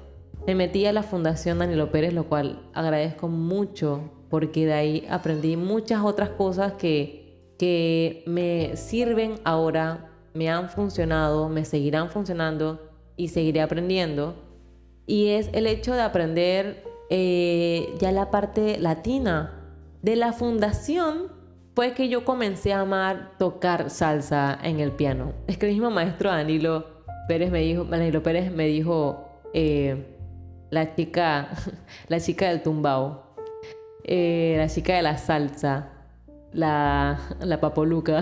me 0.46 0.54
metí 0.54 0.84
a 0.84 0.92
la 0.92 1.02
Fundación 1.02 1.58
Danilo 1.58 1.90
Pérez, 1.90 2.12
lo 2.12 2.24
cual 2.24 2.68
agradezco 2.74 3.28
mucho 3.28 4.10
porque 4.28 4.66
de 4.66 4.74
ahí 4.74 5.06
aprendí 5.08 5.56
muchas 5.56 6.04
otras 6.04 6.28
cosas 6.28 6.74
que, 6.74 7.54
que 7.58 8.24
me 8.26 8.76
sirven 8.76 9.36
ahora, 9.44 10.10
me 10.34 10.50
han 10.50 10.68
funcionado, 10.68 11.48
me 11.48 11.64
seguirán 11.64 12.10
funcionando 12.10 12.90
y 13.16 13.28
seguiré 13.28 13.62
aprendiendo. 13.62 14.34
Y 15.06 15.28
es 15.28 15.48
el 15.54 15.66
hecho 15.66 15.94
de 15.94 16.02
aprender 16.02 16.95
eh, 17.10 17.94
ya 17.98 18.12
la 18.12 18.30
parte 18.30 18.78
latina 18.78 19.52
de 20.02 20.16
la 20.16 20.32
fundación 20.32 21.32
fue 21.74 21.92
que 21.92 22.08
yo 22.08 22.24
comencé 22.24 22.72
a 22.72 22.80
amar 22.80 23.32
tocar 23.38 23.90
salsa 23.90 24.58
en 24.62 24.80
el 24.80 24.92
piano. 24.92 25.34
Es 25.46 25.58
que 25.58 25.66
el 25.66 25.72
mismo 25.72 25.90
maestro 25.90 26.30
Danilo 26.30 26.86
Pérez 27.28 27.50
me 27.50 27.60
dijo, 27.60 27.84
Danilo 27.84 28.22
Pérez 28.22 28.50
me 28.50 28.66
dijo, 28.66 29.28
eh, 29.52 30.16
la 30.70 30.94
chica, 30.94 31.50
la 32.08 32.20
chica 32.20 32.48
del 32.48 32.62
tumbao, 32.62 33.34
eh, 34.04 34.54
la 34.56 34.68
chica 34.68 34.94
de 34.94 35.02
la 35.02 35.18
salsa, 35.18 35.90
la, 36.52 37.20
la 37.40 37.60
papoluca. 37.60 38.20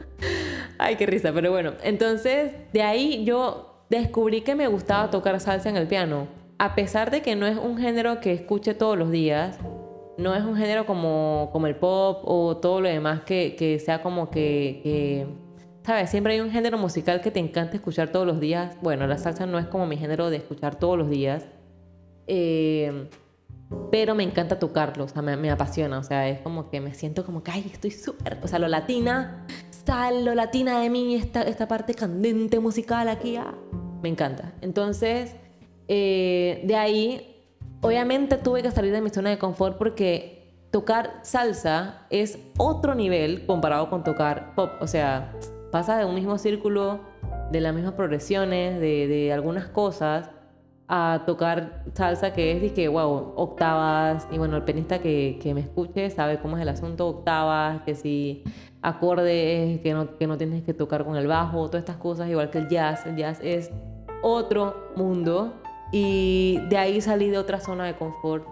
Ay, 0.78 0.96
qué 0.96 1.06
risa, 1.06 1.32
pero 1.32 1.50
bueno. 1.50 1.72
Entonces, 1.82 2.52
de 2.72 2.82
ahí 2.82 3.24
yo 3.24 3.84
descubrí 3.88 4.42
que 4.42 4.54
me 4.54 4.66
gustaba 4.66 5.10
tocar 5.10 5.40
salsa 5.40 5.70
en 5.70 5.76
el 5.76 5.86
piano. 5.86 6.26
A 6.58 6.74
pesar 6.74 7.10
de 7.10 7.22
que 7.22 7.36
no 7.36 7.46
es 7.46 7.58
un 7.58 7.76
género 7.76 8.20
que 8.20 8.32
escuche 8.32 8.74
todos 8.74 8.96
los 8.96 9.10
días, 9.10 9.58
no 10.18 10.34
es 10.34 10.42
un 10.42 10.56
género 10.56 10.86
como, 10.86 11.50
como 11.52 11.66
el 11.66 11.76
pop 11.76 12.22
o 12.24 12.56
todo 12.56 12.80
lo 12.80 12.88
demás 12.88 13.22
que, 13.22 13.54
que 13.56 13.78
sea 13.78 14.02
como 14.02 14.30
que, 14.30 14.80
que, 14.82 15.26
¿sabes? 15.84 16.10
Siempre 16.10 16.34
hay 16.34 16.40
un 16.40 16.50
género 16.50 16.78
musical 16.78 17.20
que 17.20 17.30
te 17.30 17.40
encanta 17.40 17.76
escuchar 17.76 18.10
todos 18.10 18.26
los 18.26 18.40
días. 18.40 18.76
Bueno, 18.80 19.06
la 19.06 19.18
salsa 19.18 19.44
no 19.44 19.58
es 19.58 19.66
como 19.66 19.86
mi 19.86 19.98
género 19.98 20.30
de 20.30 20.38
escuchar 20.38 20.78
todos 20.78 20.96
los 20.96 21.10
días. 21.10 21.46
Eh, 22.26 23.08
pero 23.90 24.14
me 24.14 24.22
encanta 24.22 24.58
tocarlo, 24.58 25.04
o 25.04 25.08
sea, 25.08 25.22
me, 25.22 25.50
apasiona, 25.50 25.98
o 25.98 26.02
sea, 26.02 26.28
es 26.28 26.40
como 26.40 26.70
que 26.70 26.80
me 26.80 26.94
siento 26.94 27.24
como 27.24 27.42
que, 27.42 27.50
ay, 27.50 27.70
estoy 27.72 27.90
súper, 27.90 28.38
o 28.42 28.48
sea, 28.48 28.58
lo 28.58 28.68
latina, 28.68 29.44
sal 29.84 30.24
lo 30.24 30.34
latina 30.34 30.80
de 30.80 30.88
mí, 30.88 31.16
esta, 31.16 31.42
esta 31.42 31.66
parte 31.66 31.94
candente 31.94 32.60
musical 32.60 33.08
aquí, 33.08 33.36
ah, 33.36 33.54
me 34.02 34.08
encanta. 34.08 34.54
Entonces, 34.60 35.34
eh, 35.88 36.62
de 36.64 36.76
ahí, 36.76 37.44
obviamente 37.80 38.36
tuve 38.36 38.62
que 38.62 38.70
salir 38.70 38.92
de 38.92 39.00
mi 39.00 39.10
zona 39.10 39.30
de 39.30 39.38
confort 39.38 39.78
porque 39.78 40.36
tocar 40.70 41.20
salsa 41.22 42.06
es 42.10 42.38
otro 42.58 42.94
nivel 42.94 43.46
comparado 43.46 43.88
con 43.88 44.04
tocar 44.04 44.54
pop, 44.54 44.72
o 44.80 44.86
sea, 44.86 45.32
pasa 45.70 45.96
de 45.96 46.04
un 46.04 46.14
mismo 46.14 46.38
círculo, 46.38 47.00
de 47.50 47.60
las 47.60 47.74
mismas 47.74 47.94
progresiones, 47.94 48.80
de, 48.80 49.32
algunas 49.32 49.68
cosas 49.68 50.30
a 50.88 51.22
tocar 51.26 51.84
salsa 51.94 52.32
que 52.32 52.64
es, 52.64 52.72
que 52.72 52.88
wow, 52.88 53.32
octavas, 53.36 54.28
y 54.30 54.38
bueno, 54.38 54.56
el 54.56 54.62
pianista 54.62 55.00
que, 55.00 55.38
que, 55.42 55.52
me 55.54 55.60
escuche 55.60 56.10
sabe 56.10 56.38
cómo 56.38 56.56
es 56.56 56.62
el 56.62 56.68
asunto, 56.68 57.08
octavas, 57.08 57.82
que 57.82 57.94
si 57.94 58.44
acordes, 58.82 59.80
que 59.80 59.92
no, 59.94 60.16
que 60.16 60.26
no 60.26 60.36
tienes 60.36 60.62
que 60.62 60.74
tocar 60.74 61.04
con 61.04 61.16
el 61.16 61.26
bajo, 61.26 61.66
todas 61.66 61.80
estas 61.80 61.96
cosas, 61.96 62.28
igual 62.28 62.50
que 62.50 62.58
el 62.58 62.68
jazz, 62.68 63.04
el 63.06 63.16
jazz 63.16 63.40
es 63.42 63.70
otro 64.22 64.92
mundo, 64.96 65.54
y 65.92 66.58
de 66.68 66.76
ahí 66.76 67.00
salí 67.00 67.28
de 67.28 67.38
otra 67.38 67.60
zona 67.60 67.84
de 67.84 67.94
confort. 67.94 68.46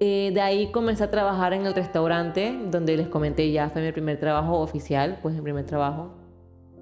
Eh, 0.00 0.32
de 0.34 0.40
ahí 0.40 0.72
comencé 0.72 1.04
a 1.04 1.10
trabajar 1.10 1.52
en 1.52 1.64
el 1.64 1.74
restaurante, 1.74 2.58
donde 2.70 2.96
les 2.96 3.08
comenté 3.08 3.52
ya, 3.52 3.70
fue 3.70 3.82
mi 3.82 3.92
primer 3.92 4.18
trabajo 4.18 4.58
oficial, 4.58 5.18
pues 5.22 5.34
mi 5.34 5.40
primer 5.40 5.64
trabajo. 5.64 6.10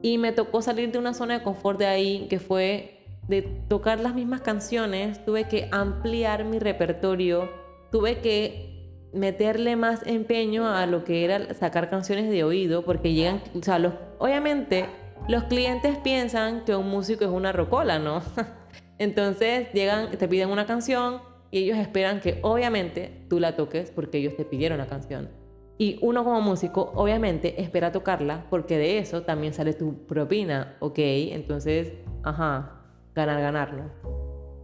Y 0.00 0.16
me 0.16 0.32
tocó 0.32 0.62
salir 0.62 0.90
de 0.90 0.98
una 0.98 1.12
zona 1.12 1.38
de 1.38 1.44
confort 1.44 1.78
de 1.78 1.86
ahí, 1.86 2.26
que 2.30 2.38
fue 2.38 3.04
de 3.28 3.42
tocar 3.42 4.00
las 4.00 4.14
mismas 4.14 4.40
canciones, 4.40 5.22
tuve 5.24 5.44
que 5.44 5.68
ampliar 5.70 6.44
mi 6.44 6.58
repertorio, 6.58 7.50
tuve 7.92 8.20
que 8.20 8.70
meterle 9.12 9.76
más 9.76 10.06
empeño 10.06 10.66
a 10.66 10.86
lo 10.86 11.04
que 11.04 11.24
era 11.24 11.52
sacar 11.54 11.90
canciones 11.90 12.30
de 12.30 12.42
oído, 12.44 12.84
porque 12.84 13.12
llegan, 13.12 13.42
o 13.54 13.62
sea, 13.62 13.78
los, 13.78 13.92
obviamente 14.18 14.86
los 15.28 15.44
clientes 15.44 15.98
piensan 15.98 16.64
que 16.64 16.74
un 16.74 16.88
músico 16.88 17.24
es 17.24 17.30
una 17.30 17.52
rocola, 17.52 17.98
¿no? 17.98 18.22
Entonces 19.00 19.72
llegan, 19.72 20.10
te 20.10 20.28
piden 20.28 20.50
una 20.50 20.66
canción 20.66 21.22
y 21.50 21.60
ellos 21.60 21.78
esperan 21.78 22.20
que 22.20 22.38
obviamente 22.42 23.24
tú 23.30 23.40
la 23.40 23.56
toques 23.56 23.90
porque 23.90 24.18
ellos 24.18 24.36
te 24.36 24.44
pidieron 24.44 24.76
la 24.76 24.86
canción. 24.86 25.30
Y 25.78 25.98
uno 26.02 26.22
como 26.22 26.42
músico 26.42 26.92
obviamente 26.94 27.62
espera 27.62 27.92
tocarla 27.92 28.44
porque 28.50 28.76
de 28.76 28.98
eso 28.98 29.22
también 29.22 29.54
sale 29.54 29.72
tu 29.72 30.06
propina, 30.06 30.76
¿ok? 30.80 30.98
Entonces, 30.98 31.94
ajá, 32.22 32.82
ganar, 33.14 33.40
ganar, 33.40 33.90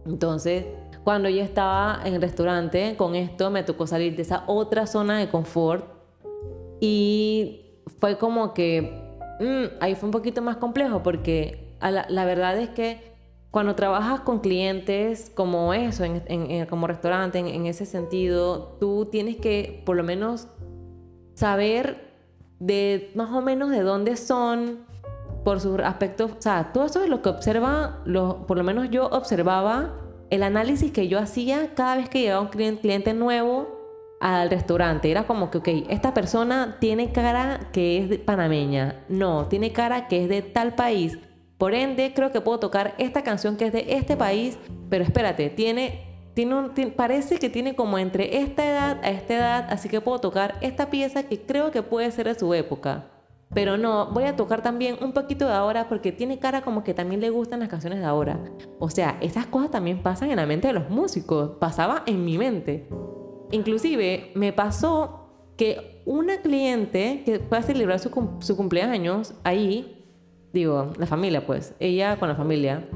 Entonces, 0.05 0.65
cuando 1.03 1.29
yo 1.29 1.41
estaba 1.41 2.01
en 2.05 2.13
el 2.13 2.21
restaurante 2.21 2.95
con 2.95 3.15
esto, 3.15 3.49
me 3.49 3.63
tocó 3.63 3.87
salir 3.87 4.15
de 4.15 4.21
esa 4.21 4.43
otra 4.45 4.85
zona 4.85 5.17
de 5.17 5.29
confort 5.29 5.83
y 6.79 7.81
fue 7.99 8.19
como 8.19 8.53
que 8.53 9.01
mm, 9.39 9.77
ahí 9.79 9.95
fue 9.95 10.09
un 10.09 10.11
poquito 10.11 10.43
más 10.43 10.57
complejo 10.57 11.01
porque 11.01 11.75
la, 11.81 12.25
verdad 12.25 12.57
es 12.59 12.69
que 12.69 13.06
cuando 13.57 13.73
trabajas 13.73 14.19
con 14.19 14.39
clientes 14.39 15.31
como 15.33 15.73
eso, 15.73 16.03
en, 16.03 16.67
como 16.67 16.85
restaurante, 16.85 17.39
en, 17.39 17.65
ese 17.65 17.87
sentido, 17.87 18.77
tú 18.79 19.07
tienes 19.11 19.37
que 19.37 19.81
por 19.83 19.95
lo 19.95 20.03
menos 20.03 20.47
saber 21.33 22.13
de 22.59 23.09
más 23.15 23.31
o 23.31 23.41
menos 23.41 23.71
de 23.71 23.81
dónde 23.81 24.15
son, 24.15 24.85
por 25.43 25.59
sus 25.59 25.79
aspectos, 25.79 26.33
o 26.37 26.39
sea, 26.39 26.71
todo 26.71 26.85
eso 26.85 27.01
es 27.01 27.09
lo 27.09 27.23
que 27.23 27.29
observa, 27.29 28.03
lo, 28.05 28.45
por 28.45 28.57
lo 28.57 28.63
menos 28.63 28.91
yo 28.91 29.07
observaba 29.07 30.01
el 30.29 30.43
análisis 30.43 30.91
que 30.91 31.07
yo 31.07 31.17
hacía 31.17 31.73
cada 31.73 31.95
vez 31.95 32.09
que 32.09 32.21
llegaba 32.21 32.41
un 32.41 32.49
cliente, 32.49 33.15
nuevo 33.15 33.69
al 34.19 34.51
restaurante. 34.51 35.09
Era 35.09 35.25
como 35.25 35.49
que, 35.49 35.57
ok, 35.57 35.67
esta 35.89 36.13
persona 36.13 36.77
tiene 36.79 37.11
cara 37.11 37.71
que 37.73 37.97
es 37.97 38.19
panameña, 38.19 39.03
no, 39.09 39.47
tiene 39.47 39.73
cara 39.73 40.07
que 40.07 40.21
es 40.21 40.29
de 40.29 40.43
tal 40.43 40.75
país. 40.75 41.17
Por 41.57 41.73
ende, 41.73 42.13
creo 42.13 42.31
que 42.31 42.41
puedo 42.41 42.59
tocar 42.59 42.93
esta 42.97 43.23
canción 43.23 43.57
que 43.57 43.65
es 43.67 43.73
de 43.73 43.85
este 43.89 44.15
país 44.15 44.57
pero 44.89 45.03
espérate, 45.03 45.49
tiene, 45.49 46.01
tiene, 46.33 46.55
un, 46.55 46.71
parece 46.95 47.39
que 47.39 47.49
tiene 47.49 47.75
como 47.75 47.97
entre 47.97 48.37
esta 48.39 48.65
edad 48.65 48.99
a 49.03 49.09
esta 49.09 49.33
edad, 49.35 49.67
así 49.69 49.89
que 49.89 50.01
puedo 50.01 50.19
tocar 50.19 50.55
esta 50.61 50.89
pieza 50.89 51.23
que 51.23 51.41
creo 51.41 51.71
que 51.71 51.83
puede 51.83 52.11
ser 52.11 52.27
de 52.27 52.35
su 52.35 52.53
época. 52.53 53.11
Pero 53.53 53.77
no, 53.77 54.11
voy 54.11 54.25
a 54.25 54.35
tocar 54.35 54.61
también 54.61 54.97
un 55.01 55.13
poquito 55.13 55.47
de 55.47 55.53
ahora 55.53 55.87
porque 55.87 56.11
tiene 56.11 56.37
cara 56.37 56.61
como 56.61 56.83
que 56.83 56.93
también 56.93 57.21
le 57.21 57.29
gustan 57.29 57.61
las 57.61 57.69
canciones 57.69 57.99
de 57.99 58.05
ahora. 58.05 58.39
O 58.77 58.89
sea, 58.89 59.17
esas 59.21 59.47
cosas 59.47 59.71
también 59.71 60.03
pasan 60.03 60.31
en 60.31 60.35
la 60.35 60.45
mente 60.45 60.67
de 60.67 60.73
los 60.73 60.89
músicos. 60.89 61.51
Pasaba 61.57 62.03
en 62.05 62.25
mi 62.25 62.37
mente. 62.37 62.89
Inclusive 63.51 64.31
me 64.35 64.51
pasó 64.51 65.29
que 65.55 66.03
una 66.05 66.41
cliente 66.41 67.23
que 67.25 67.39
fue 67.39 67.57
a 67.57 67.61
celebrar 67.61 67.99
su, 67.99 68.11
su 68.39 68.57
cumpleaños 68.57 69.33
ahí, 69.45 69.96
digo, 70.57 70.91
la 70.97 71.05
familia 71.05 71.45
pues, 71.45 71.73
ella 71.79 72.17
con 72.17 72.29
la 72.29 72.35
familia, 72.35 72.87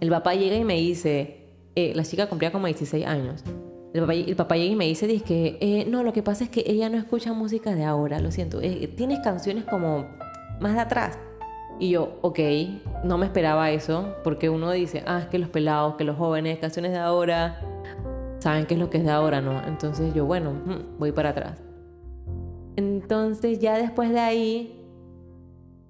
el 0.00 0.10
papá 0.10 0.34
llega 0.34 0.56
y 0.56 0.64
me 0.64 0.74
dice, 0.74 1.48
eh, 1.74 1.92
la 1.94 2.04
chica 2.04 2.28
cumplía 2.28 2.52
como 2.52 2.66
16 2.66 3.06
años. 3.06 3.44
El 3.92 4.02
papá, 4.02 4.14
el 4.14 4.36
papá 4.36 4.56
llega 4.56 4.72
y 4.72 4.76
me 4.76 4.86
dice, 4.86 5.06
dice 5.06 5.24
que, 5.24 5.58
eh, 5.60 5.86
no, 5.88 6.02
lo 6.02 6.12
que 6.12 6.22
pasa 6.22 6.44
es 6.44 6.50
que 6.50 6.62
ella 6.66 6.88
no 6.88 6.96
escucha 6.96 7.32
música 7.32 7.74
de 7.74 7.84
ahora, 7.84 8.20
lo 8.20 8.30
siento. 8.30 8.60
Eh, 8.60 8.88
tienes 8.96 9.20
canciones 9.20 9.64
como 9.64 10.06
más 10.60 10.74
de 10.74 10.80
atrás. 10.80 11.18
Y 11.78 11.90
yo, 11.90 12.18
ok, 12.20 12.38
no 13.04 13.16
me 13.16 13.26
esperaba 13.26 13.70
eso, 13.70 14.14
porque 14.22 14.50
uno 14.50 14.70
dice, 14.70 15.02
ah, 15.06 15.20
es 15.20 15.26
que 15.26 15.38
los 15.38 15.48
pelados, 15.48 15.96
que 15.96 16.04
los 16.04 16.16
jóvenes, 16.16 16.58
canciones 16.58 16.92
de 16.92 16.98
ahora, 16.98 17.58
saben 18.38 18.66
qué 18.66 18.74
es 18.74 18.80
lo 18.80 18.90
que 18.90 18.98
es 18.98 19.04
de 19.04 19.10
ahora, 19.10 19.40
¿no? 19.40 19.62
Entonces 19.66 20.12
yo, 20.14 20.26
bueno, 20.26 20.52
mm, 20.52 20.98
voy 20.98 21.12
para 21.12 21.30
atrás. 21.30 21.62
Entonces 22.76 23.58
ya 23.58 23.78
después 23.78 24.10
de 24.10 24.20
ahí, 24.20 24.84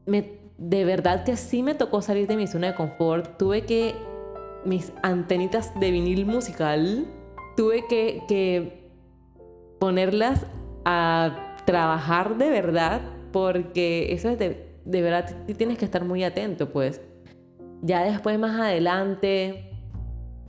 me, 0.06 0.39
de 0.60 0.84
verdad 0.84 1.24
que 1.24 1.36
sí 1.36 1.62
me 1.62 1.74
tocó 1.74 2.02
salir 2.02 2.28
de 2.28 2.36
mi 2.36 2.46
zona 2.46 2.68
de 2.68 2.74
confort. 2.74 3.38
Tuve 3.38 3.62
que, 3.62 3.94
mis 4.64 4.92
antenitas 5.02 5.72
de 5.80 5.90
vinil 5.90 6.26
musical, 6.26 7.06
tuve 7.56 7.86
que, 7.88 8.90
ponerlas 9.80 10.44
a 10.84 11.56
trabajar 11.64 12.36
de 12.36 12.50
verdad, 12.50 13.00
porque 13.32 14.12
eso 14.12 14.28
es 14.28 14.38
de, 14.38 14.76
de 14.84 15.02
verdad, 15.02 15.34
tienes 15.56 15.78
que 15.78 15.86
estar 15.86 16.04
muy 16.04 16.22
atento, 16.22 16.70
pues. 16.70 17.00
Ya 17.80 18.04
después, 18.04 18.38
más 18.38 18.60
adelante, 18.60 19.72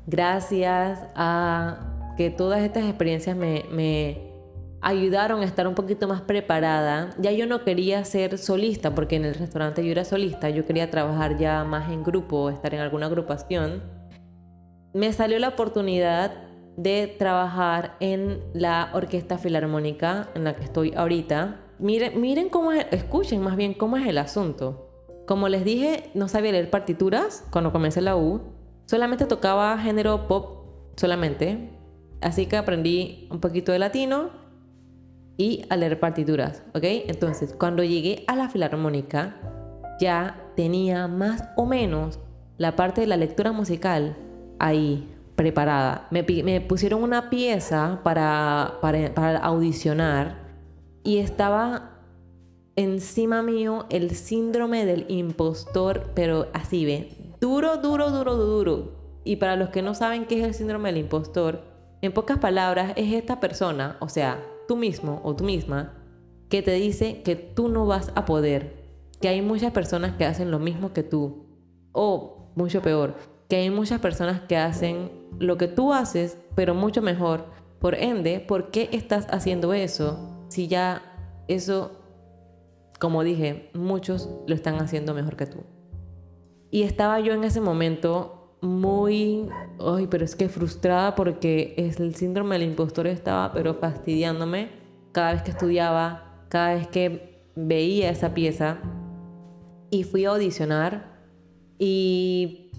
gracias 0.05 1.07
a 1.15 2.13
que 2.17 2.29
todas 2.29 2.61
estas 2.61 2.83
experiencias 2.83 3.37
me, 3.37 3.63
me 3.71 4.30
ayudaron 4.81 5.41
a 5.41 5.45
estar 5.45 5.67
un 5.67 5.75
poquito 5.75 6.07
más 6.07 6.21
preparada. 6.21 7.11
Ya 7.19 7.31
yo 7.31 7.45
no 7.45 7.63
quería 7.63 8.03
ser 8.03 8.37
solista, 8.37 8.93
porque 8.95 9.15
en 9.15 9.25
el 9.25 9.35
restaurante 9.35 9.85
yo 9.85 9.91
era 9.91 10.03
solista, 10.03 10.49
yo 10.49 10.65
quería 10.65 10.89
trabajar 10.89 11.37
ya 11.37 11.63
más 11.63 11.91
en 11.91 12.03
grupo, 12.03 12.49
estar 12.49 12.73
en 12.73 12.81
alguna 12.81 13.05
agrupación. 13.05 13.83
Me 14.93 15.13
salió 15.13 15.39
la 15.39 15.49
oportunidad 15.49 16.33
de 16.75 17.15
trabajar 17.19 17.95
en 17.99 18.41
la 18.53 18.89
Orquesta 18.93 19.37
Filarmónica 19.37 20.29
en 20.35 20.43
la 20.43 20.55
que 20.55 20.63
estoy 20.63 20.93
ahorita. 20.95 21.59
Miren, 21.79 22.19
miren 22.19 22.49
cómo 22.49 22.71
es, 22.71 22.85
escuchen 22.91 23.41
más 23.41 23.55
bien 23.55 23.73
cómo 23.73 23.97
es 23.97 24.07
el 24.07 24.17
asunto. 24.17 24.87
Como 25.27 25.47
les 25.47 25.63
dije, 25.63 26.09
no 26.13 26.27
sabía 26.27 26.51
leer 26.51 26.69
partituras 26.69 27.45
cuando 27.51 27.71
comencé 27.71 28.01
la 28.01 28.17
U. 28.17 28.41
Solamente 28.85 29.25
tocaba 29.25 29.77
género 29.77 30.27
pop, 30.27 30.65
solamente. 30.97 31.69
Así 32.19 32.47
que 32.47 32.57
aprendí 32.57 33.27
un 33.31 33.39
poquito 33.39 33.71
de 33.71 33.79
latino 33.79 34.40
y 35.41 35.65
a 35.69 35.75
leer 35.75 35.99
partituras, 35.99 36.61
¿ok? 36.75 36.83
Entonces, 36.83 37.55
cuando 37.57 37.83
llegué 37.83 38.23
a 38.27 38.35
la 38.35 38.47
Filarmónica, 38.47 39.37
ya 39.99 40.39
tenía 40.55 41.07
más 41.07 41.45
o 41.55 41.65
menos 41.65 42.19
la 42.59 42.75
parte 42.75 43.01
de 43.01 43.07
la 43.07 43.17
lectura 43.17 43.51
musical 43.51 44.15
ahí 44.59 45.09
preparada. 45.35 46.07
Me, 46.11 46.61
pusieron 46.61 47.01
una 47.01 47.31
pieza 47.31 48.01
para, 48.03 48.77
para, 48.81 49.37
audicionar 49.37 50.37
y 51.03 51.17
estaba 51.17 51.89
encima 52.75 53.41
mío 53.41 53.87
el 53.89 54.11
síndrome 54.11 54.85
del 54.85 55.05
impostor, 55.09 56.11
pero 56.13 56.49
así 56.53 56.85
ve, 56.85 57.33
duro, 57.41 57.77
duro, 57.77 58.11
duro, 58.11 58.35
duro. 58.35 58.91
Y 59.23 59.37
para 59.37 59.55
los 59.55 59.69
que 59.69 59.81
no 59.81 59.95
saben 59.95 60.25
qué 60.25 60.39
es 60.39 60.45
el 60.45 60.53
síndrome 60.53 60.89
del 60.89 60.99
impostor, 60.99 61.63
en 62.03 62.11
pocas 62.11 62.37
palabras 62.37 62.93
es 62.95 63.11
esta 63.11 63.39
persona, 63.39 63.97
o 64.01 64.07
sea, 64.07 64.39
tú 64.71 64.77
mismo 64.77 65.19
o 65.25 65.35
tú 65.35 65.43
misma, 65.43 65.91
que 66.47 66.61
te 66.61 66.71
dice 66.71 67.23
que 67.23 67.35
tú 67.35 67.67
no 67.67 67.85
vas 67.85 68.13
a 68.15 68.23
poder, 68.23 68.73
que 69.19 69.27
hay 69.27 69.41
muchas 69.41 69.73
personas 69.73 70.15
que 70.15 70.23
hacen 70.23 70.49
lo 70.49 70.59
mismo 70.59 70.93
que 70.93 71.03
tú, 71.03 71.45
o 71.91 72.53
mucho 72.55 72.81
peor, 72.81 73.15
que 73.49 73.57
hay 73.57 73.69
muchas 73.69 73.99
personas 73.99 74.39
que 74.47 74.55
hacen 74.55 75.11
lo 75.39 75.57
que 75.57 75.67
tú 75.67 75.91
haces, 75.91 76.37
pero 76.55 76.73
mucho 76.73 77.01
mejor. 77.01 77.47
Por 77.79 77.95
ende, 77.95 78.39
¿por 78.39 78.71
qué 78.71 78.87
estás 78.93 79.27
haciendo 79.29 79.73
eso 79.73 80.45
si 80.47 80.69
ya 80.69 81.01
eso, 81.49 81.91
como 82.97 83.25
dije, 83.25 83.71
muchos 83.73 84.29
lo 84.47 84.55
están 84.55 84.75
haciendo 84.75 85.13
mejor 85.13 85.35
que 85.35 85.47
tú? 85.47 85.65
Y 86.69 86.83
estaba 86.83 87.19
yo 87.19 87.33
en 87.33 87.43
ese 87.43 87.59
momento 87.59 88.40
muy, 88.61 89.49
ay, 89.79 90.07
pero 90.07 90.23
es 90.23 90.35
que 90.35 90.47
frustrada 90.47 91.15
porque 91.15 91.73
el 91.77 92.15
síndrome 92.15 92.57
del 92.57 92.69
impostor 92.69 93.07
estaba, 93.07 93.51
pero 93.51 93.73
fastidiándome 93.75 94.69
cada 95.11 95.33
vez 95.33 95.41
que 95.41 95.51
estudiaba, 95.51 96.45
cada 96.47 96.75
vez 96.75 96.87
que 96.87 97.41
veía 97.55 98.09
esa 98.09 98.33
pieza. 98.33 98.77
Y 99.89 100.03
fui 100.03 100.25
a 100.25 100.29
audicionar 100.29 101.19
y 101.77 102.71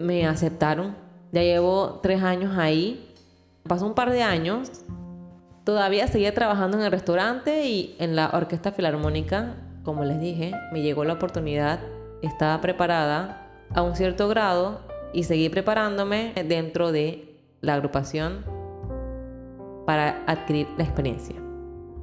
me 0.00 0.26
aceptaron. 0.26 0.96
Ya 1.32 1.42
llevo 1.42 2.00
tres 2.02 2.22
años 2.22 2.56
ahí. 2.56 3.12
Pasó 3.64 3.86
un 3.86 3.94
par 3.94 4.10
de 4.10 4.22
años. 4.22 4.70
Todavía 5.64 6.06
seguía 6.06 6.32
trabajando 6.32 6.78
en 6.78 6.84
el 6.84 6.92
restaurante 6.92 7.66
y 7.66 7.96
en 7.98 8.14
la 8.14 8.30
orquesta 8.32 8.72
filarmónica. 8.72 9.56
Como 9.82 10.04
les 10.04 10.20
dije, 10.20 10.52
me 10.72 10.82
llegó 10.82 11.04
la 11.04 11.14
oportunidad. 11.14 11.80
Estaba 12.22 12.60
preparada 12.60 13.50
a 13.74 13.82
un 13.82 13.96
cierto 13.96 14.28
grado 14.28 14.85
y 15.16 15.22
seguí 15.22 15.48
preparándome 15.48 16.34
dentro 16.46 16.92
de 16.92 17.38
la 17.62 17.72
agrupación 17.72 18.44
para 19.86 20.22
adquirir 20.26 20.68
la 20.76 20.84
experiencia. 20.84 21.34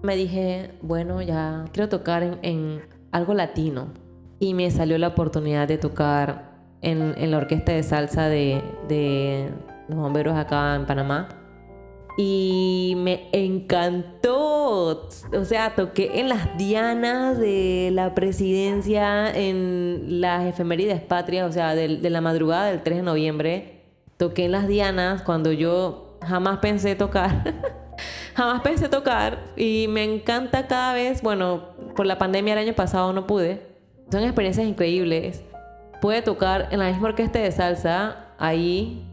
Me 0.02 0.15
dije, 0.15 0.71
bueno, 0.82 1.21
ya 1.21 1.65
quiero 1.71 1.89
tocar 1.89 2.23
en, 2.23 2.39
en 2.41 2.82
algo 3.12 3.36
latino. 3.36 3.89
Y 4.39 4.56
me 4.56 4.71
salió 4.71 4.97
la 4.97 5.10
oportunidad 5.10 5.67
de 5.67 5.78
tocar 5.78 6.54
en, 6.82 7.30
la 7.30 7.38
orquesta 7.38 7.71
de 7.71 7.84
salsa 7.84 8.30
de, 8.30 8.63
de 8.88 9.52
los 9.88 9.99
bomberos 9.99 10.36
acá 10.36 10.73
en 10.73 10.88
Panamá. 10.88 11.30
Y 12.17 12.93
me 12.97 13.30
encantó. 13.32 15.10
O 15.34 15.45
sea, 15.45 15.76
toqué 15.76 16.19
en 16.19 16.30
las 16.30 16.58
dianas 16.58 17.39
de 17.39 17.89
la 17.91 18.13
presidencia, 18.13 19.32
en 19.32 20.21
las 20.21 20.45
efemérides 20.45 21.02
patrias, 21.02 21.49
o 21.49 21.52
sea, 21.52 21.76
de, 21.76 21.97
de, 21.97 22.10
la 22.10 22.21
madrugada 22.21 22.67
del 22.67 22.84
3 22.84 22.97
de 22.97 23.04
noviembre. 23.04 23.82
Toqué 24.17 24.45
en 24.45 24.52
las 24.52 24.67
dianas 24.67 25.23
cuando 25.23 25.52
yo 25.52 26.17
jamás 26.21 26.60
pensé 26.60 26.95
tocar. 26.95 27.54
jamás 28.36 28.62
pensé 28.62 28.89
tocar. 28.89 29.39
Y 29.58 29.88
me 29.89 30.04
encanta 30.04 30.67
cada 30.67 30.93
vez. 30.93 31.21
Bueno, 31.21 31.69
por 31.95 32.06
la 32.06 32.17
pandemia 32.17 32.54
el 32.54 32.60
año 32.60 32.73
pasado 32.73 33.12
no 33.12 33.26
pude. 33.26 33.62
Son 34.12 34.23
experiencias 34.23 34.67
increíbles 34.67 35.43
puede 36.04 36.21
tocar 36.21 36.67
en 36.71 36.80
la 36.80 36.91
misma 36.91 37.08
orquesta 37.08 37.39
de 37.39 37.49
salsa 37.49 38.26
ahí 38.38 39.08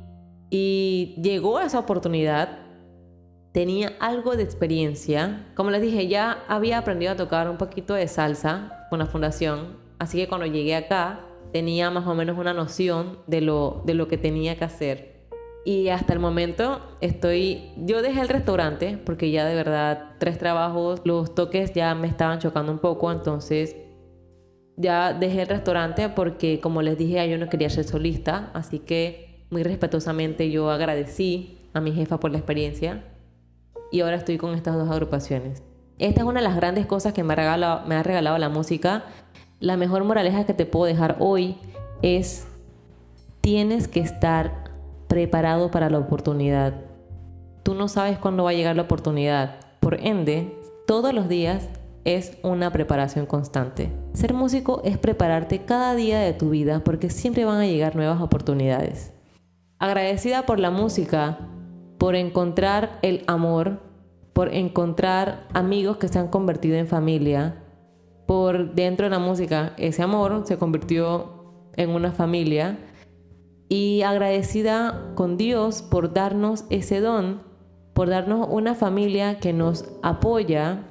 y 0.51 1.15
llegó 1.23 1.61
esa 1.61 1.79
oportunidad. 1.79 2.59
Tenía 3.53 3.95
algo 3.99 4.37
de 4.37 4.45
experiencia. 4.45 5.47
Como 5.57 5.71
les 5.71 5.83
dije, 5.83 6.07
ya 6.07 6.45
había 6.47 6.79
aprendido 6.79 7.13
a 7.13 7.17
tocar 7.17 7.51
un 7.51 7.57
poquito 7.57 7.95
de 7.95 8.07
salsa 8.07 8.87
con 8.91 9.01
la 9.01 9.07
fundación. 9.07 9.77
Así 9.99 10.19
que 10.19 10.29
cuando 10.29 10.47
llegué 10.47 10.77
acá 10.77 11.21
tenía 11.53 11.91
más 11.91 12.07
o 12.07 12.15
menos 12.15 12.39
una 12.39 12.55
noción 12.55 13.19
de 13.27 13.41
lo, 13.41 13.83
de 13.85 13.95
lo 13.95 14.07
que 14.07 14.19
tenía 14.19 14.57
que 14.57 14.65
hacer. 14.65 15.27
Y 15.65 15.89
hasta 15.89 16.13
el 16.13 16.21
momento 16.21 16.81
estoy, 17.01 17.73
yo 17.77 18.03
dejé 18.03 18.21
el 18.21 18.29
restaurante 18.29 18.99
porque 19.05 19.33
ya 19.33 19.45
de 19.45 19.57
verdad 19.57 20.13
tres 20.19 20.39
trabajos, 20.39 21.01
los 21.05 21.35
toques 21.35 21.75
ya 21.75 21.95
me 21.97 22.07
estaban 22.07 22.39
chocando 22.39 22.71
un 22.71 22.79
poco, 22.79 23.11
entonces 23.11 23.77
ya 24.77 25.13
dejé 25.13 25.43
el 25.43 25.49
restaurante 25.49 26.09
porque, 26.09 26.61
como 26.61 26.81
les 26.81 26.97
dije, 26.97 27.29
yo 27.29 27.37
no 27.37 27.51
quería 27.51 27.69
ser 27.69 27.85
solista, 27.85 28.51
así 28.55 28.79
que 28.79 29.45
muy 29.51 29.63
respetuosamente 29.63 30.51
yo 30.51 30.71
agradecí 30.71 31.59
a 31.75 31.81
mi 31.81 31.93
jefa 31.93 32.19
por 32.21 32.31
la 32.31 32.39
experiencia 32.39 33.05
y 33.91 34.01
ahora 34.01 34.17
estoy 34.17 34.39
con 34.39 34.55
estas 34.55 34.77
dos 34.77 34.91
agrupaciones. 34.91 35.63
Esta 35.99 36.23
es 36.23 36.27
una 36.27 36.41
de 36.41 36.45
las 36.45 36.57
grandes 36.57 36.87
cosas 36.87 37.13
que 37.13 37.23
me 37.23 37.35
ha 37.35 37.37
regalado, 37.37 37.87
me 37.87 37.95
ha 37.95 38.03
regalado 38.03 38.39
la 38.39 38.49
música. 38.49 39.05
La 39.59 39.77
mejor 39.77 40.05
moraleja 40.05 40.45
que 40.45 40.55
te 40.55 40.65
puedo 40.65 40.87
dejar 40.87 41.17
hoy 41.19 41.59
es 42.03 42.47
tienes 43.41 43.89
que 43.89 44.01
estar 44.01 44.71
preparado 45.09 45.71
para 45.71 45.91
la 45.91 45.99
oportunidad. 45.99 46.75
Tú 47.63 47.75
no 47.75 47.89
sabes 47.89 48.19
cuándo 48.19 48.45
va 48.45 48.51
a 48.51 48.55
llegar 48.55 48.77
la 48.77 48.83
oportunidad. 48.83 49.57
Por 49.81 50.01
ende, 50.01 50.59
todos 50.87 51.13
los 51.13 51.29
días 51.29 51.69
es 52.05 52.39
una 52.43 52.73
preparación 52.73 53.27
constante. 53.27 53.93
Ser 54.15 54.33
músico 54.33 54.81
es 54.85 54.99
prepararte 54.99 55.65
cada 55.65 55.95
día 55.95 56.21
de 56.21 56.33
tu 56.33 56.51
vida 56.51 56.83
porque 56.83 57.11
siempre 57.11 57.45
van 57.45 57.61
a 57.61 57.67
llegar 57.67 57.97
nuevas 57.97 58.21
oportunidades. 58.21 59.13
Agradecida 59.79 60.47
por 60.47 60.59
la 60.59 60.71
música, 60.71 61.39
por 62.01 62.15
encontrar 62.15 62.99
el 63.03 63.23
amor, 63.27 63.79
por 64.33 64.55
encontrar 64.55 65.47
amigos 65.53 65.99
que 65.99 66.09
se 66.09 66.19
han 66.19 66.29
convertido 66.29 66.79
en 66.79 66.87
familia, 66.87 67.63
por 68.27 68.75
dentro 68.75 69.05
de 69.05 69.11
la 69.11 69.19
música 69.19 69.75
ese 69.77 70.03
amor 70.03 70.45
se 70.47 70.57
convirtió 70.57 71.69
en 71.77 71.91
una 71.91 72.11
familia 72.13 72.79
y 73.69 74.01
agradecida 74.01 75.13
con 75.15 75.37
Dios 75.37 75.83
por 75.83 76.15
darnos 76.15 76.65
ese 76.71 77.01
don, 77.01 77.43
por 77.93 78.09
darnos 78.09 78.49
una 78.51 78.75
familia 78.75 79.39
que 79.39 79.53
nos 79.53 79.85
apoya. 80.03 80.87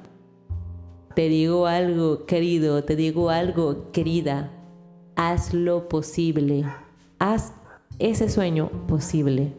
Te 1.16 1.28
digo 1.28 1.66
algo, 1.66 2.24
querido, 2.24 2.84
te 2.84 2.94
digo 2.94 3.30
algo, 3.30 3.90
querida, 3.90 4.52
haz 5.16 5.52
lo 5.54 5.88
posible, 5.88 6.66
haz 7.18 7.52
ese 7.98 8.28
sueño 8.28 8.70
posible. 8.86 9.54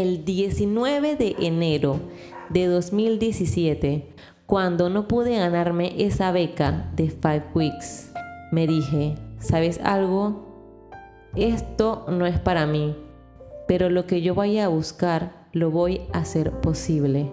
El 0.00 0.24
19 0.24 1.16
de 1.16 1.36
enero 1.40 2.00
de 2.48 2.68
2017, 2.68 4.08
cuando 4.46 4.88
no 4.88 5.06
pude 5.06 5.36
ganarme 5.36 5.92
esa 5.98 6.32
beca 6.32 6.90
de 6.96 7.10
Five 7.10 7.44
Weeks, 7.54 8.10
me 8.50 8.66
dije, 8.66 9.16
¿sabes 9.40 9.78
algo? 9.84 10.88
Esto 11.36 12.06
no 12.08 12.24
es 12.24 12.38
para 12.38 12.64
mí, 12.64 12.96
pero 13.68 13.90
lo 13.90 14.06
que 14.06 14.22
yo 14.22 14.34
vaya 14.34 14.64
a 14.64 14.68
buscar 14.68 15.48
lo 15.52 15.70
voy 15.70 16.00
a 16.14 16.20
hacer 16.20 16.50
posible. 16.50 17.30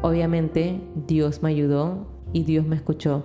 Obviamente 0.00 0.80
Dios 1.06 1.42
me 1.42 1.50
ayudó 1.50 2.06
y 2.32 2.44
Dios 2.44 2.64
me 2.64 2.76
escuchó, 2.76 3.24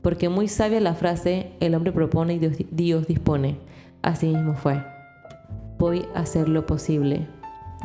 porque 0.00 0.30
muy 0.30 0.48
sabia 0.48 0.80
la 0.80 0.94
frase, 0.94 1.52
el 1.60 1.74
hombre 1.74 1.92
propone 1.92 2.32
y 2.32 2.38
Dios, 2.38 2.56
Dios 2.70 3.06
dispone. 3.06 3.58
Así 4.00 4.28
mismo 4.28 4.54
fue. 4.54 4.82
Voy 5.78 6.06
a 6.14 6.20
hacer 6.20 6.48
lo 6.48 6.64
posible. 6.64 7.28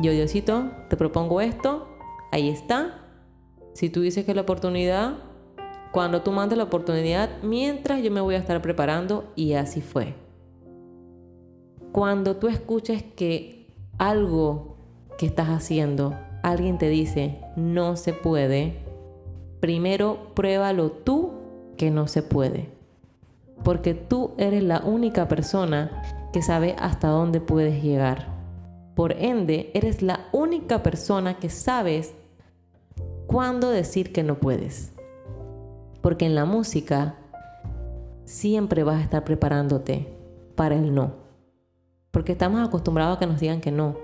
Yo, 0.00 0.10
Diosito, 0.10 0.70
te 0.88 0.96
propongo 0.96 1.40
esto, 1.40 1.88
ahí 2.32 2.48
está. 2.48 3.00
Si 3.74 3.90
tú 3.90 4.00
dices 4.00 4.24
que 4.24 4.34
la 4.34 4.40
oportunidad, 4.40 5.14
cuando 5.92 6.22
tú 6.22 6.32
mandes 6.32 6.58
la 6.58 6.64
oportunidad, 6.64 7.30
mientras 7.42 8.02
yo 8.02 8.10
me 8.10 8.20
voy 8.20 8.34
a 8.34 8.38
estar 8.38 8.60
preparando, 8.60 9.32
y 9.36 9.52
así 9.52 9.80
fue. 9.80 10.14
Cuando 11.92 12.36
tú 12.36 12.48
escuches 12.48 13.04
que 13.04 13.72
algo 13.98 14.76
que 15.16 15.26
estás 15.26 15.48
haciendo, 15.48 16.14
alguien 16.42 16.76
te 16.76 16.88
dice, 16.88 17.40
no 17.54 17.96
se 17.96 18.12
puede, 18.12 18.82
primero 19.60 20.34
pruébalo 20.34 20.90
tú 20.90 21.34
que 21.76 21.92
no 21.92 22.08
se 22.08 22.22
puede. 22.22 22.70
Porque 23.62 23.94
tú 23.94 24.32
eres 24.38 24.64
la 24.64 24.80
única 24.80 25.28
persona 25.28 26.02
que 26.32 26.42
sabe 26.42 26.74
hasta 26.80 27.08
dónde 27.08 27.40
puedes 27.40 27.80
llegar. 27.80 28.33
Por 28.94 29.12
ende, 29.12 29.70
eres 29.74 30.02
la 30.02 30.28
única 30.32 30.82
persona 30.82 31.38
que 31.38 31.50
sabes 31.50 32.14
cuándo 33.26 33.70
decir 33.70 34.12
que 34.12 34.22
no 34.22 34.38
puedes. 34.38 34.92
Porque 36.00 36.26
en 36.26 36.34
la 36.34 36.44
música 36.44 37.16
siempre 38.24 38.84
vas 38.84 39.00
a 39.00 39.02
estar 39.02 39.24
preparándote 39.24 40.06
para 40.54 40.76
el 40.76 40.94
no. 40.94 41.14
Porque 42.10 42.32
estamos 42.32 42.66
acostumbrados 42.66 43.16
a 43.16 43.20
que 43.20 43.26
nos 43.26 43.40
digan 43.40 43.60
que 43.60 43.72
no. 43.72 43.96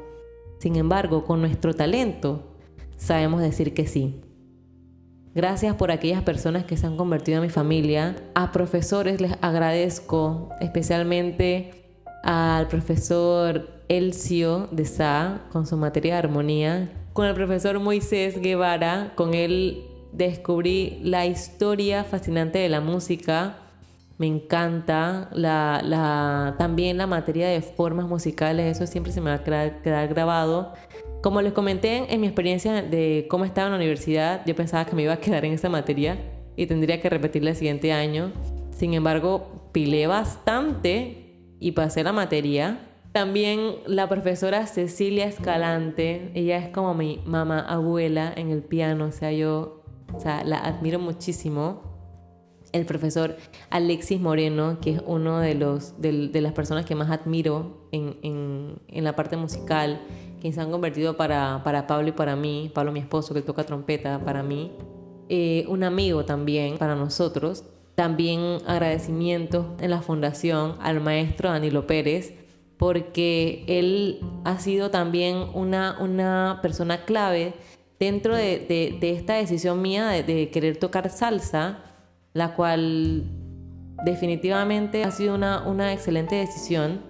Sin 0.59 0.77
embargo, 0.77 1.25
con 1.25 1.41
nuestro 1.41 1.75
talento 1.75 2.43
sabemos 2.97 3.41
decir 3.41 3.73
que 3.73 3.87
sí. 3.87 4.21
Gracias 5.33 5.77
por 5.77 5.93
aquellas 5.93 6.23
personas 6.23 6.65
que 6.65 6.77
se 6.77 6.87
han 6.87 6.97
convertido 6.97 7.39
en 7.39 7.45
mi 7.45 7.51
familia. 7.51 8.17
A 8.35 8.51
profesores 8.51 9.21
les 9.21 9.35
agradezco, 9.41 10.49
especialmente 10.61 11.95
al 12.25 12.67
profesor 12.67 13.80
Elcio 13.91 14.69
de 14.71 14.85
Sa 14.85 15.41
con 15.51 15.67
su 15.67 15.77
materia 15.77 16.13
de 16.13 16.19
armonía, 16.21 16.93
con 17.13 17.27
el 17.27 17.35
profesor 17.35 17.81
Moisés 17.81 18.41
Guevara, 18.41 19.15
con 19.17 19.35
él 19.35 19.85
descubrí 20.13 21.01
la 21.03 21.27
historia 21.27 22.05
fascinante 22.05 22.61
de 22.61 22.69
la 22.69 22.81
música. 22.81 23.57
Me 24.17 24.29
encanta 24.29 25.29
la, 25.33 26.55
también 26.57 26.99
la 26.99 27.09
materia 27.09 27.49
de 27.49 27.63
formas 27.63 28.07
musicales, 28.07 28.77
eso 28.77 28.87
siempre 28.87 29.13
se 29.13 29.21
me 29.21 29.31
va 29.31 29.37
a 29.37 29.43
quedar, 29.43 30.07
grabado. 30.07 30.73
Como 31.21 31.43
les 31.43 31.53
comenté 31.53 32.15
en 32.15 32.21
mi 32.21 32.29
experiencia 32.29 32.83
de 32.83 33.27
cómo 33.29 33.45
estaba 33.45 33.67
en 33.67 33.73
la 33.73 33.79
universidad, 33.79 34.43
yo 34.47 34.55
pensaba 34.55 34.85
que 34.85 34.95
me 34.95 35.03
iba 35.03 35.15
a 35.15 35.21
quedar 35.21 35.45
en 35.45 35.55
esa 35.55 35.69
materia 35.69 36.17
y 36.55 36.67
tendría 36.67 37.01
que 37.01 37.11
repetirla 37.11 37.51
el 37.51 37.57
siguiente 37.57 37.93
año. 37.93 38.31
Sin 38.71 38.95
embargo, 38.95 39.69
pilé 39.73 40.07
bastante 40.07 41.57
y 41.59 41.73
pasé 41.73 42.05
la 42.05 42.13
materia 42.13 42.87
también 43.13 43.77
la 43.87 44.09
profesora 44.09 44.67
Cecilia 44.67 45.27
Escalante, 45.27 46.31
ella 46.35 46.59
es 46.59 46.69
como 46.69 46.95
mi 46.95 47.21
mamá 47.27 47.61
abuela 47.61 48.33
en 48.37 48.51
el 48.51 48.63
piano, 48.63 49.07
o 49.07 49.13
sea, 49.13 49.33
yo 49.33 49.81
o 50.13 50.21
sea, 50.21 50.45
la 50.45 50.59
admiro 50.59 50.99
muchísimo. 50.99 51.89
El 52.73 52.87
profesor 52.87 53.37
Alexis 53.71 54.21
Moreno, 54.21 54.79
que 54.81 54.93
es 54.93 55.03
uno 55.05 55.41
de, 55.41 55.57
los, 55.57 56.01
de, 56.01 56.31
las 56.41 56.53
personas 56.53 56.85
que 56.85 56.95
más 56.95 57.11
admiro 57.11 57.89
en, 57.91 58.17
en, 58.23 58.81
en, 58.87 59.03
la 59.05 59.17
parte 59.17 59.37
musical, 59.37 60.01
que 60.41 60.53
se 60.53 60.61
han 60.61 60.71
convertido 60.71 61.17
para, 61.17 61.63
para 61.65 61.89
Pablo 61.89 62.09
y 62.09 62.13
para 62.13 62.37
mí, 62.37 62.71
Pablo 62.73 62.93
mi 62.93 63.01
esposo 63.01 63.35
que 63.35 63.43
toca 63.43 63.65
trompeta 63.65 64.21
para 64.25 64.45
mí, 64.45 64.71
eh, 65.29 65.65
un 65.69 65.83
amigo 65.83 66.25
también 66.25 66.79
para 66.79 66.95
nosotros. 66.95 67.65
También 67.97 68.59
agradecimiento 68.67 69.77
en 69.81 69.91
la 69.91 70.01
fundación 70.01 70.77
al 70.81 71.01
maestro 71.01 71.51
Danilo 71.51 71.87
Pérez, 71.89 72.35
porque 72.81 73.63
él 73.69 74.21
ha 74.45 74.59
sido 74.59 74.91
también 74.91 75.37
una, 75.53 75.99
una 76.01 76.61
persona 76.63 77.05
clave 77.05 77.53
dentro 77.99 78.35
de, 78.35 78.99
esta 79.03 79.35
decisión 79.35 79.83
mía 79.83 80.09
de, 80.09 80.49
querer 80.49 80.79
tocar 80.79 81.11
salsa, 81.11 81.81
la 82.33 82.55
cual 82.55 83.25
definitivamente 84.07 85.05
ha 85.05 85.11
sido 85.11 85.35
una, 85.35 85.69
una 85.69 85.93
excelente 85.93 86.37
decisión, 86.37 87.03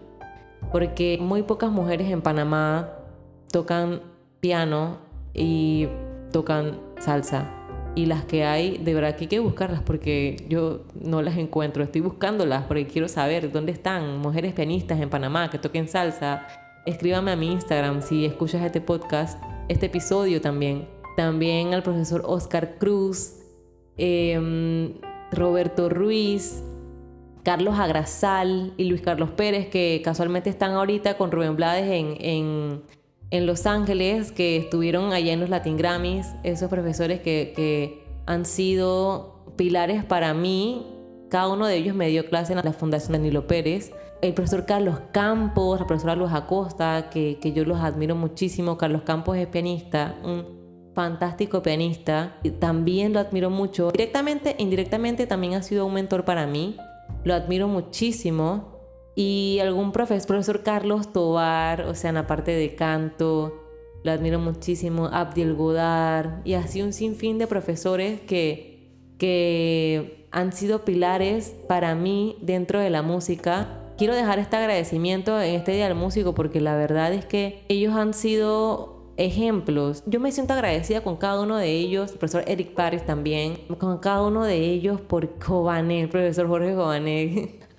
porque 0.73 1.19
muy 1.21 1.45
pocas 1.45 1.71
mujeres 1.71 2.11
en 2.11 2.21
Panamá 2.21 2.91
tocan 3.53 4.03
piano 4.41 4.99
y 5.35 5.87
tocan 6.33 6.81
salsa 6.99 7.60
y 7.95 8.07
las 8.07 8.25
que 8.25 8.45
hay, 8.45 8.79
de 8.79 8.95
verdad 8.95 9.17
que 9.17 9.25
hay 9.25 9.29
que 9.29 9.39
buscarlas 9.41 9.83
porque 9.83 10.47
yo 10.49 10.85
no 10.95 11.23
las 11.23 11.37
encuentro. 11.37 11.83
Estoy 11.83 12.01
buscándolas 12.01 12.65
porque 12.65 12.87
quiero 12.87 13.09
saber 13.09 13.51
dónde 13.51 13.73
están 13.73 14.19
mujeres 14.19 14.55
pianistas 14.55 15.01
en 15.01 15.11
Panamá 15.11 15.51
que 15.51 15.59
toquen 15.59 15.89
salsa. 15.89 16.47
Escríbame 16.87 17.33
a 17.33 17.37
mi 17.37 17.51
Instagram 17.53 18.03
si 18.03 18.25
escuchas 18.25 18.63
este 18.63 18.81
podcast, 18.81 19.43
este 19.69 19.87
episodio 19.87 20.41
también. 20.41 20.89
También 21.17 21.75
al 21.75 21.83
profesor 21.83 22.23
Oscar 22.25 22.79
Cruz, 22.79 23.35
em, 23.97 24.95
Roberto 25.33 25.89
Ruiz, 25.89 26.63
Carlos 27.43 27.79
Agrasal 27.79 28.73
y 28.77 28.85
Luis 28.85 29.01
Carlos 29.03 29.31
Pérez, 29.31 29.69
que 29.69 30.01
casualmente 30.05 30.49
están 30.49 30.73
ahorita 30.73 31.17
con 31.17 31.33
Rubén 31.33 31.57
Blades 31.57 31.91
en, 31.91 32.17
en 32.21 32.83
en 33.31 33.47
Los 33.47 33.67
Ángeles 33.67 34.33
que 34.33 34.57
estuvieron 34.57 35.13
allá 35.13 35.33
en 35.33 35.41
los 35.41 35.51
Latin 35.51 35.77
Grammys, 35.77 36.27
esos 36.43 36.69
profesores 36.69 37.21
que, 37.21 38.01
han 38.27 38.45
sido 38.45 39.45
pilares 39.57 40.05
para 40.05 40.35
mí. 40.35 40.87
Cada 41.31 41.49
uno 41.49 41.67
de 41.67 41.77
ellos 41.77 41.97
me 41.97 42.09
dio 42.09 42.27
clase 42.27 42.53
en 42.53 42.61
la 42.63 42.73
Fundación 42.73 43.13
Danilo 43.13 43.49
Pérez. 43.49 43.93
El 44.23 44.35
profesor 44.35 44.67
Carlos 44.67 45.01
Campos, 45.11 45.81
la 45.81 45.87
profesora 45.87 46.15
Luz 46.15 46.31
Acosta, 46.33 47.09
que, 47.11 47.39
que 47.41 47.53
yo 47.53 47.65
los 47.65 47.81
admiro 47.81 48.15
muchísimo. 48.15 48.79
Carlos 48.79 49.03
Campos 49.03 49.37
es 49.37 49.49
pianista, 49.49 50.17
un 50.23 50.61
fantástico 50.95 51.61
pianista. 51.61 52.37
También 52.61 53.13
lo 53.13 53.19
admiro 53.19 53.51
mucho. 53.51 53.91
Directamente 53.91 54.55
e 54.59 54.63
indirectamente 54.63 55.27
también 55.27 55.55
ha 55.55 55.63
sido 55.63 55.87
un 55.87 55.95
mentor 55.95 56.25
para 56.25 56.47
mí. 56.47 56.77
Lo 57.25 57.35
admiro 57.35 57.67
muchísimo 57.67 58.70
y 59.21 59.59
algún 59.61 59.93
profesor, 59.93 60.29
profesor 60.29 60.63
Carlos 60.63 61.13
Tobar, 61.13 61.83
o 61.83 61.95
sea, 61.95 62.09
en 62.09 62.15
la 62.15 62.27
parte 62.27 62.53
de 62.53 62.75
canto, 62.75 63.53
lo 64.03 64.13
admiro 64.13 64.39
muchísimo, 64.39 65.11
Abdiel 65.13 65.55
Godard, 65.55 66.41
y 66.47 66.55
así 66.55 66.81
un 66.81 66.95
sinfín 66.95 67.37
de 67.37 67.47
profesores 67.47 68.19
que, 68.23 68.95
que 69.19 70.27
han 70.31 70.55
sido 70.55 70.87
pilares 70.87 71.55
para 71.69 71.95
mí 71.95 72.39
dentro 72.41 72.81
de 72.81 72.89
la 72.89 73.03
música. 73.03 73.93
Quiero 73.99 74.15
dejar 74.15 74.39
este 74.39 74.57
agradecimiento 74.57 75.39
en 75.39 75.55
este 75.55 75.73
Día 75.73 75.89
del 75.89 75.99
Músico 75.99 76.35
porque 76.35 76.63
la 76.63 76.75
verdad 76.75 77.13
es 77.13 77.27
que 77.27 77.67
ellos 77.69 77.95
han 77.95 78.15
sido 78.15 79.13
ejemplos. 79.19 80.03
Yo 80.07 80.19
me 80.19 80.33
siento 80.33 80.55
agradecida 80.55 81.03
con 81.03 81.19
cada 81.19 81.43
uno 81.43 81.59
de 81.59 81.71
ellos, 81.71 82.13
el 82.13 82.19
profesor 82.19 82.45
Eric 82.47 82.73
Paris 82.73 83.05
también, 83.05 83.59
con 83.77 83.99
cada 83.99 84.23
uno 84.23 84.45
de 84.45 84.57
ellos 84.57 84.99
por 84.99 85.39
Cobané, 85.39 86.01
el 86.01 86.09
profesor 86.09 86.49
Jorge 86.49 86.75
Cobané. 86.75 87.61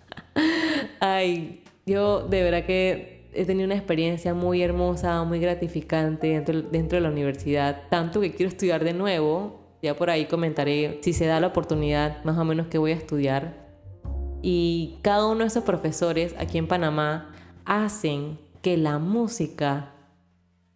Ay, 1.03 1.63
yo 1.87 2.27
de 2.27 2.43
verdad 2.43 2.63
que 2.63 3.31
he 3.33 3.43
tenido 3.45 3.65
una 3.65 3.75
experiencia 3.75 4.35
muy 4.35 4.61
hermosa, 4.61 5.23
muy 5.23 5.39
gratificante 5.39 6.27
dentro, 6.27 6.61
dentro 6.61 6.97
de 6.97 7.01
la 7.01 7.09
universidad, 7.09 7.89
tanto 7.89 8.21
que 8.21 8.35
quiero 8.35 8.49
estudiar 8.49 8.83
de 8.83 8.93
nuevo. 8.93 9.59
Ya 9.81 9.95
por 9.95 10.11
ahí 10.11 10.25
comentaré 10.25 10.99
si 11.01 11.13
se 11.13 11.25
da 11.25 11.39
la 11.39 11.47
oportunidad, 11.47 12.23
más 12.23 12.37
o 12.37 12.45
menos 12.45 12.67
que 12.67 12.77
voy 12.77 12.91
a 12.91 12.95
estudiar. 12.95 13.67
Y 14.43 14.99
cada 15.01 15.25
uno 15.25 15.39
de 15.39 15.47
esos 15.47 15.63
profesores 15.63 16.35
aquí 16.37 16.59
en 16.59 16.67
Panamá 16.67 17.33
hacen 17.65 18.37
que 18.61 18.77
la 18.77 18.99
música 18.99 19.95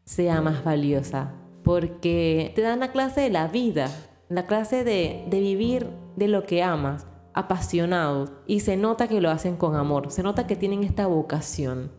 sea 0.05 0.41
más 0.41 0.63
valiosa, 0.63 1.33
porque 1.63 2.51
te 2.55 2.61
dan 2.61 2.79
la 2.79 2.91
clase 2.91 3.21
de 3.21 3.29
la 3.29 3.47
vida, 3.47 3.91
la 4.29 4.47
clase 4.47 4.83
de, 4.83 5.23
de 5.29 5.39
vivir 5.39 5.88
de 6.15 6.27
lo 6.29 6.47
que 6.47 6.63
amas, 6.63 7.05
apasionados, 7.36 8.32
y 8.48 8.62
se 8.62 8.78
nota 8.78 9.08
que 9.08 9.21
lo 9.21 9.30
hacen 9.30 9.58
con 9.58 9.76
amor, 9.76 10.10
se 10.10 10.24
nota 10.24 10.48
que 10.48 10.56
tienen 10.56 10.84
esta 10.84 11.06
vocación. 11.06 11.91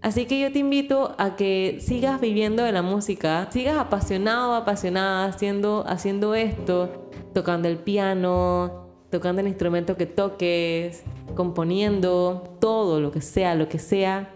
Así 0.00 0.26
que 0.26 0.40
yo 0.40 0.52
te 0.52 0.60
invito 0.60 1.16
a 1.18 1.34
que 1.34 1.78
sigas 1.80 2.20
viviendo 2.20 2.62
de 2.62 2.70
la 2.70 2.82
música, 2.82 3.48
sigas 3.50 3.76
apasionado, 3.76 4.54
apasionada, 4.54 5.26
haciendo, 5.26 5.84
haciendo 5.88 6.36
esto, 6.36 7.10
tocando 7.34 7.66
el 7.66 7.78
piano, 7.78 8.86
tocando 9.10 9.40
el 9.40 9.48
instrumento 9.48 9.96
que 9.96 10.06
toques, 10.06 11.02
componiendo, 11.34 12.56
todo 12.60 13.00
lo 13.00 13.10
que 13.10 13.20
sea, 13.20 13.56
lo 13.56 13.68
que 13.68 13.80
sea, 13.80 14.30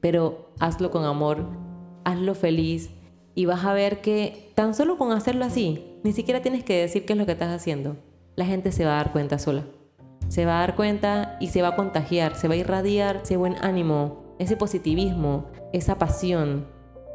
pero 0.00 0.52
hazlo 0.60 0.92
con 0.92 1.04
amor, 1.04 1.44
hazlo 2.04 2.36
feliz 2.36 2.90
y 3.34 3.46
vas 3.46 3.64
a 3.64 3.72
ver 3.72 4.00
que 4.00 4.52
tan 4.54 4.74
solo 4.74 4.96
con 4.96 5.10
hacerlo 5.10 5.44
así, 5.44 5.98
ni 6.04 6.12
siquiera 6.12 6.40
tienes 6.40 6.62
que 6.62 6.80
decir 6.80 7.04
qué 7.04 7.14
es 7.14 7.18
lo 7.18 7.26
que 7.26 7.32
estás 7.32 7.52
haciendo, 7.52 7.96
la 8.38 8.46
gente 8.46 8.70
se 8.70 8.84
va 8.84 8.92
a 8.92 9.02
dar 9.02 9.10
cuenta 9.10 9.36
sola. 9.36 9.64
Se 10.28 10.46
va 10.46 10.58
a 10.58 10.60
dar 10.60 10.76
cuenta 10.76 11.36
y 11.40 11.48
se 11.48 11.60
va 11.60 11.68
a 11.68 11.76
contagiar, 11.76 12.36
se 12.36 12.46
va 12.46 12.54
a 12.54 12.58
irradiar 12.58 13.22
ese 13.24 13.36
buen 13.36 13.56
ánimo, 13.60 14.36
ese 14.38 14.56
positivismo, 14.56 15.46
esa 15.72 15.98
pasión 15.98 16.68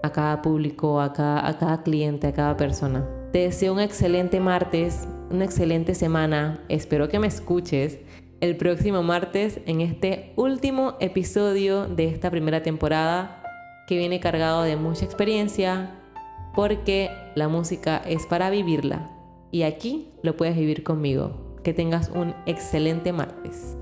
a 0.04 0.12
cada 0.12 0.42
público, 0.42 1.00
a 1.00 1.14
cada, 1.14 1.82
cliente, 1.82 2.28
a 2.28 2.34
cada 2.34 2.58
persona. 2.58 3.08
Te 3.32 3.40
deseo 3.40 3.72
un 3.72 3.80
excelente 3.80 4.42
martes, 4.42 5.08
una 5.32 5.46
excelente 5.46 5.96
semana. 5.96 6.62
Espero 6.68 7.08
que 7.08 7.20
me 7.20 7.28
escuches 7.28 8.00
el 8.42 8.58
próximo 8.58 9.02
martes 9.02 9.62
en 9.66 9.80
este 9.80 10.34
último 10.36 10.98
episodio 11.00 11.88
de 11.88 12.10
esta 12.10 12.32
primera 12.32 12.64
temporada 12.64 13.42
que 13.88 13.98
viene 13.98 14.20
cargado 14.20 14.64
de 14.64 14.76
mucha 14.76 15.06
experiencia 15.06 15.90
porque 16.54 17.10
la 17.36 17.48
música 17.48 18.02
es 18.06 18.26
para 18.26 18.50
vivirla 18.50 19.13
y 19.54 19.62
aquí 19.62 20.10
lo 20.24 20.36
puedes 20.36 20.58
vivir 20.58 20.84
conmigo. 20.84 21.60
Que 21.64 21.74
tengas 21.74 22.10
un 22.10 22.34
excelente 22.48 23.14
martes. 23.14 23.78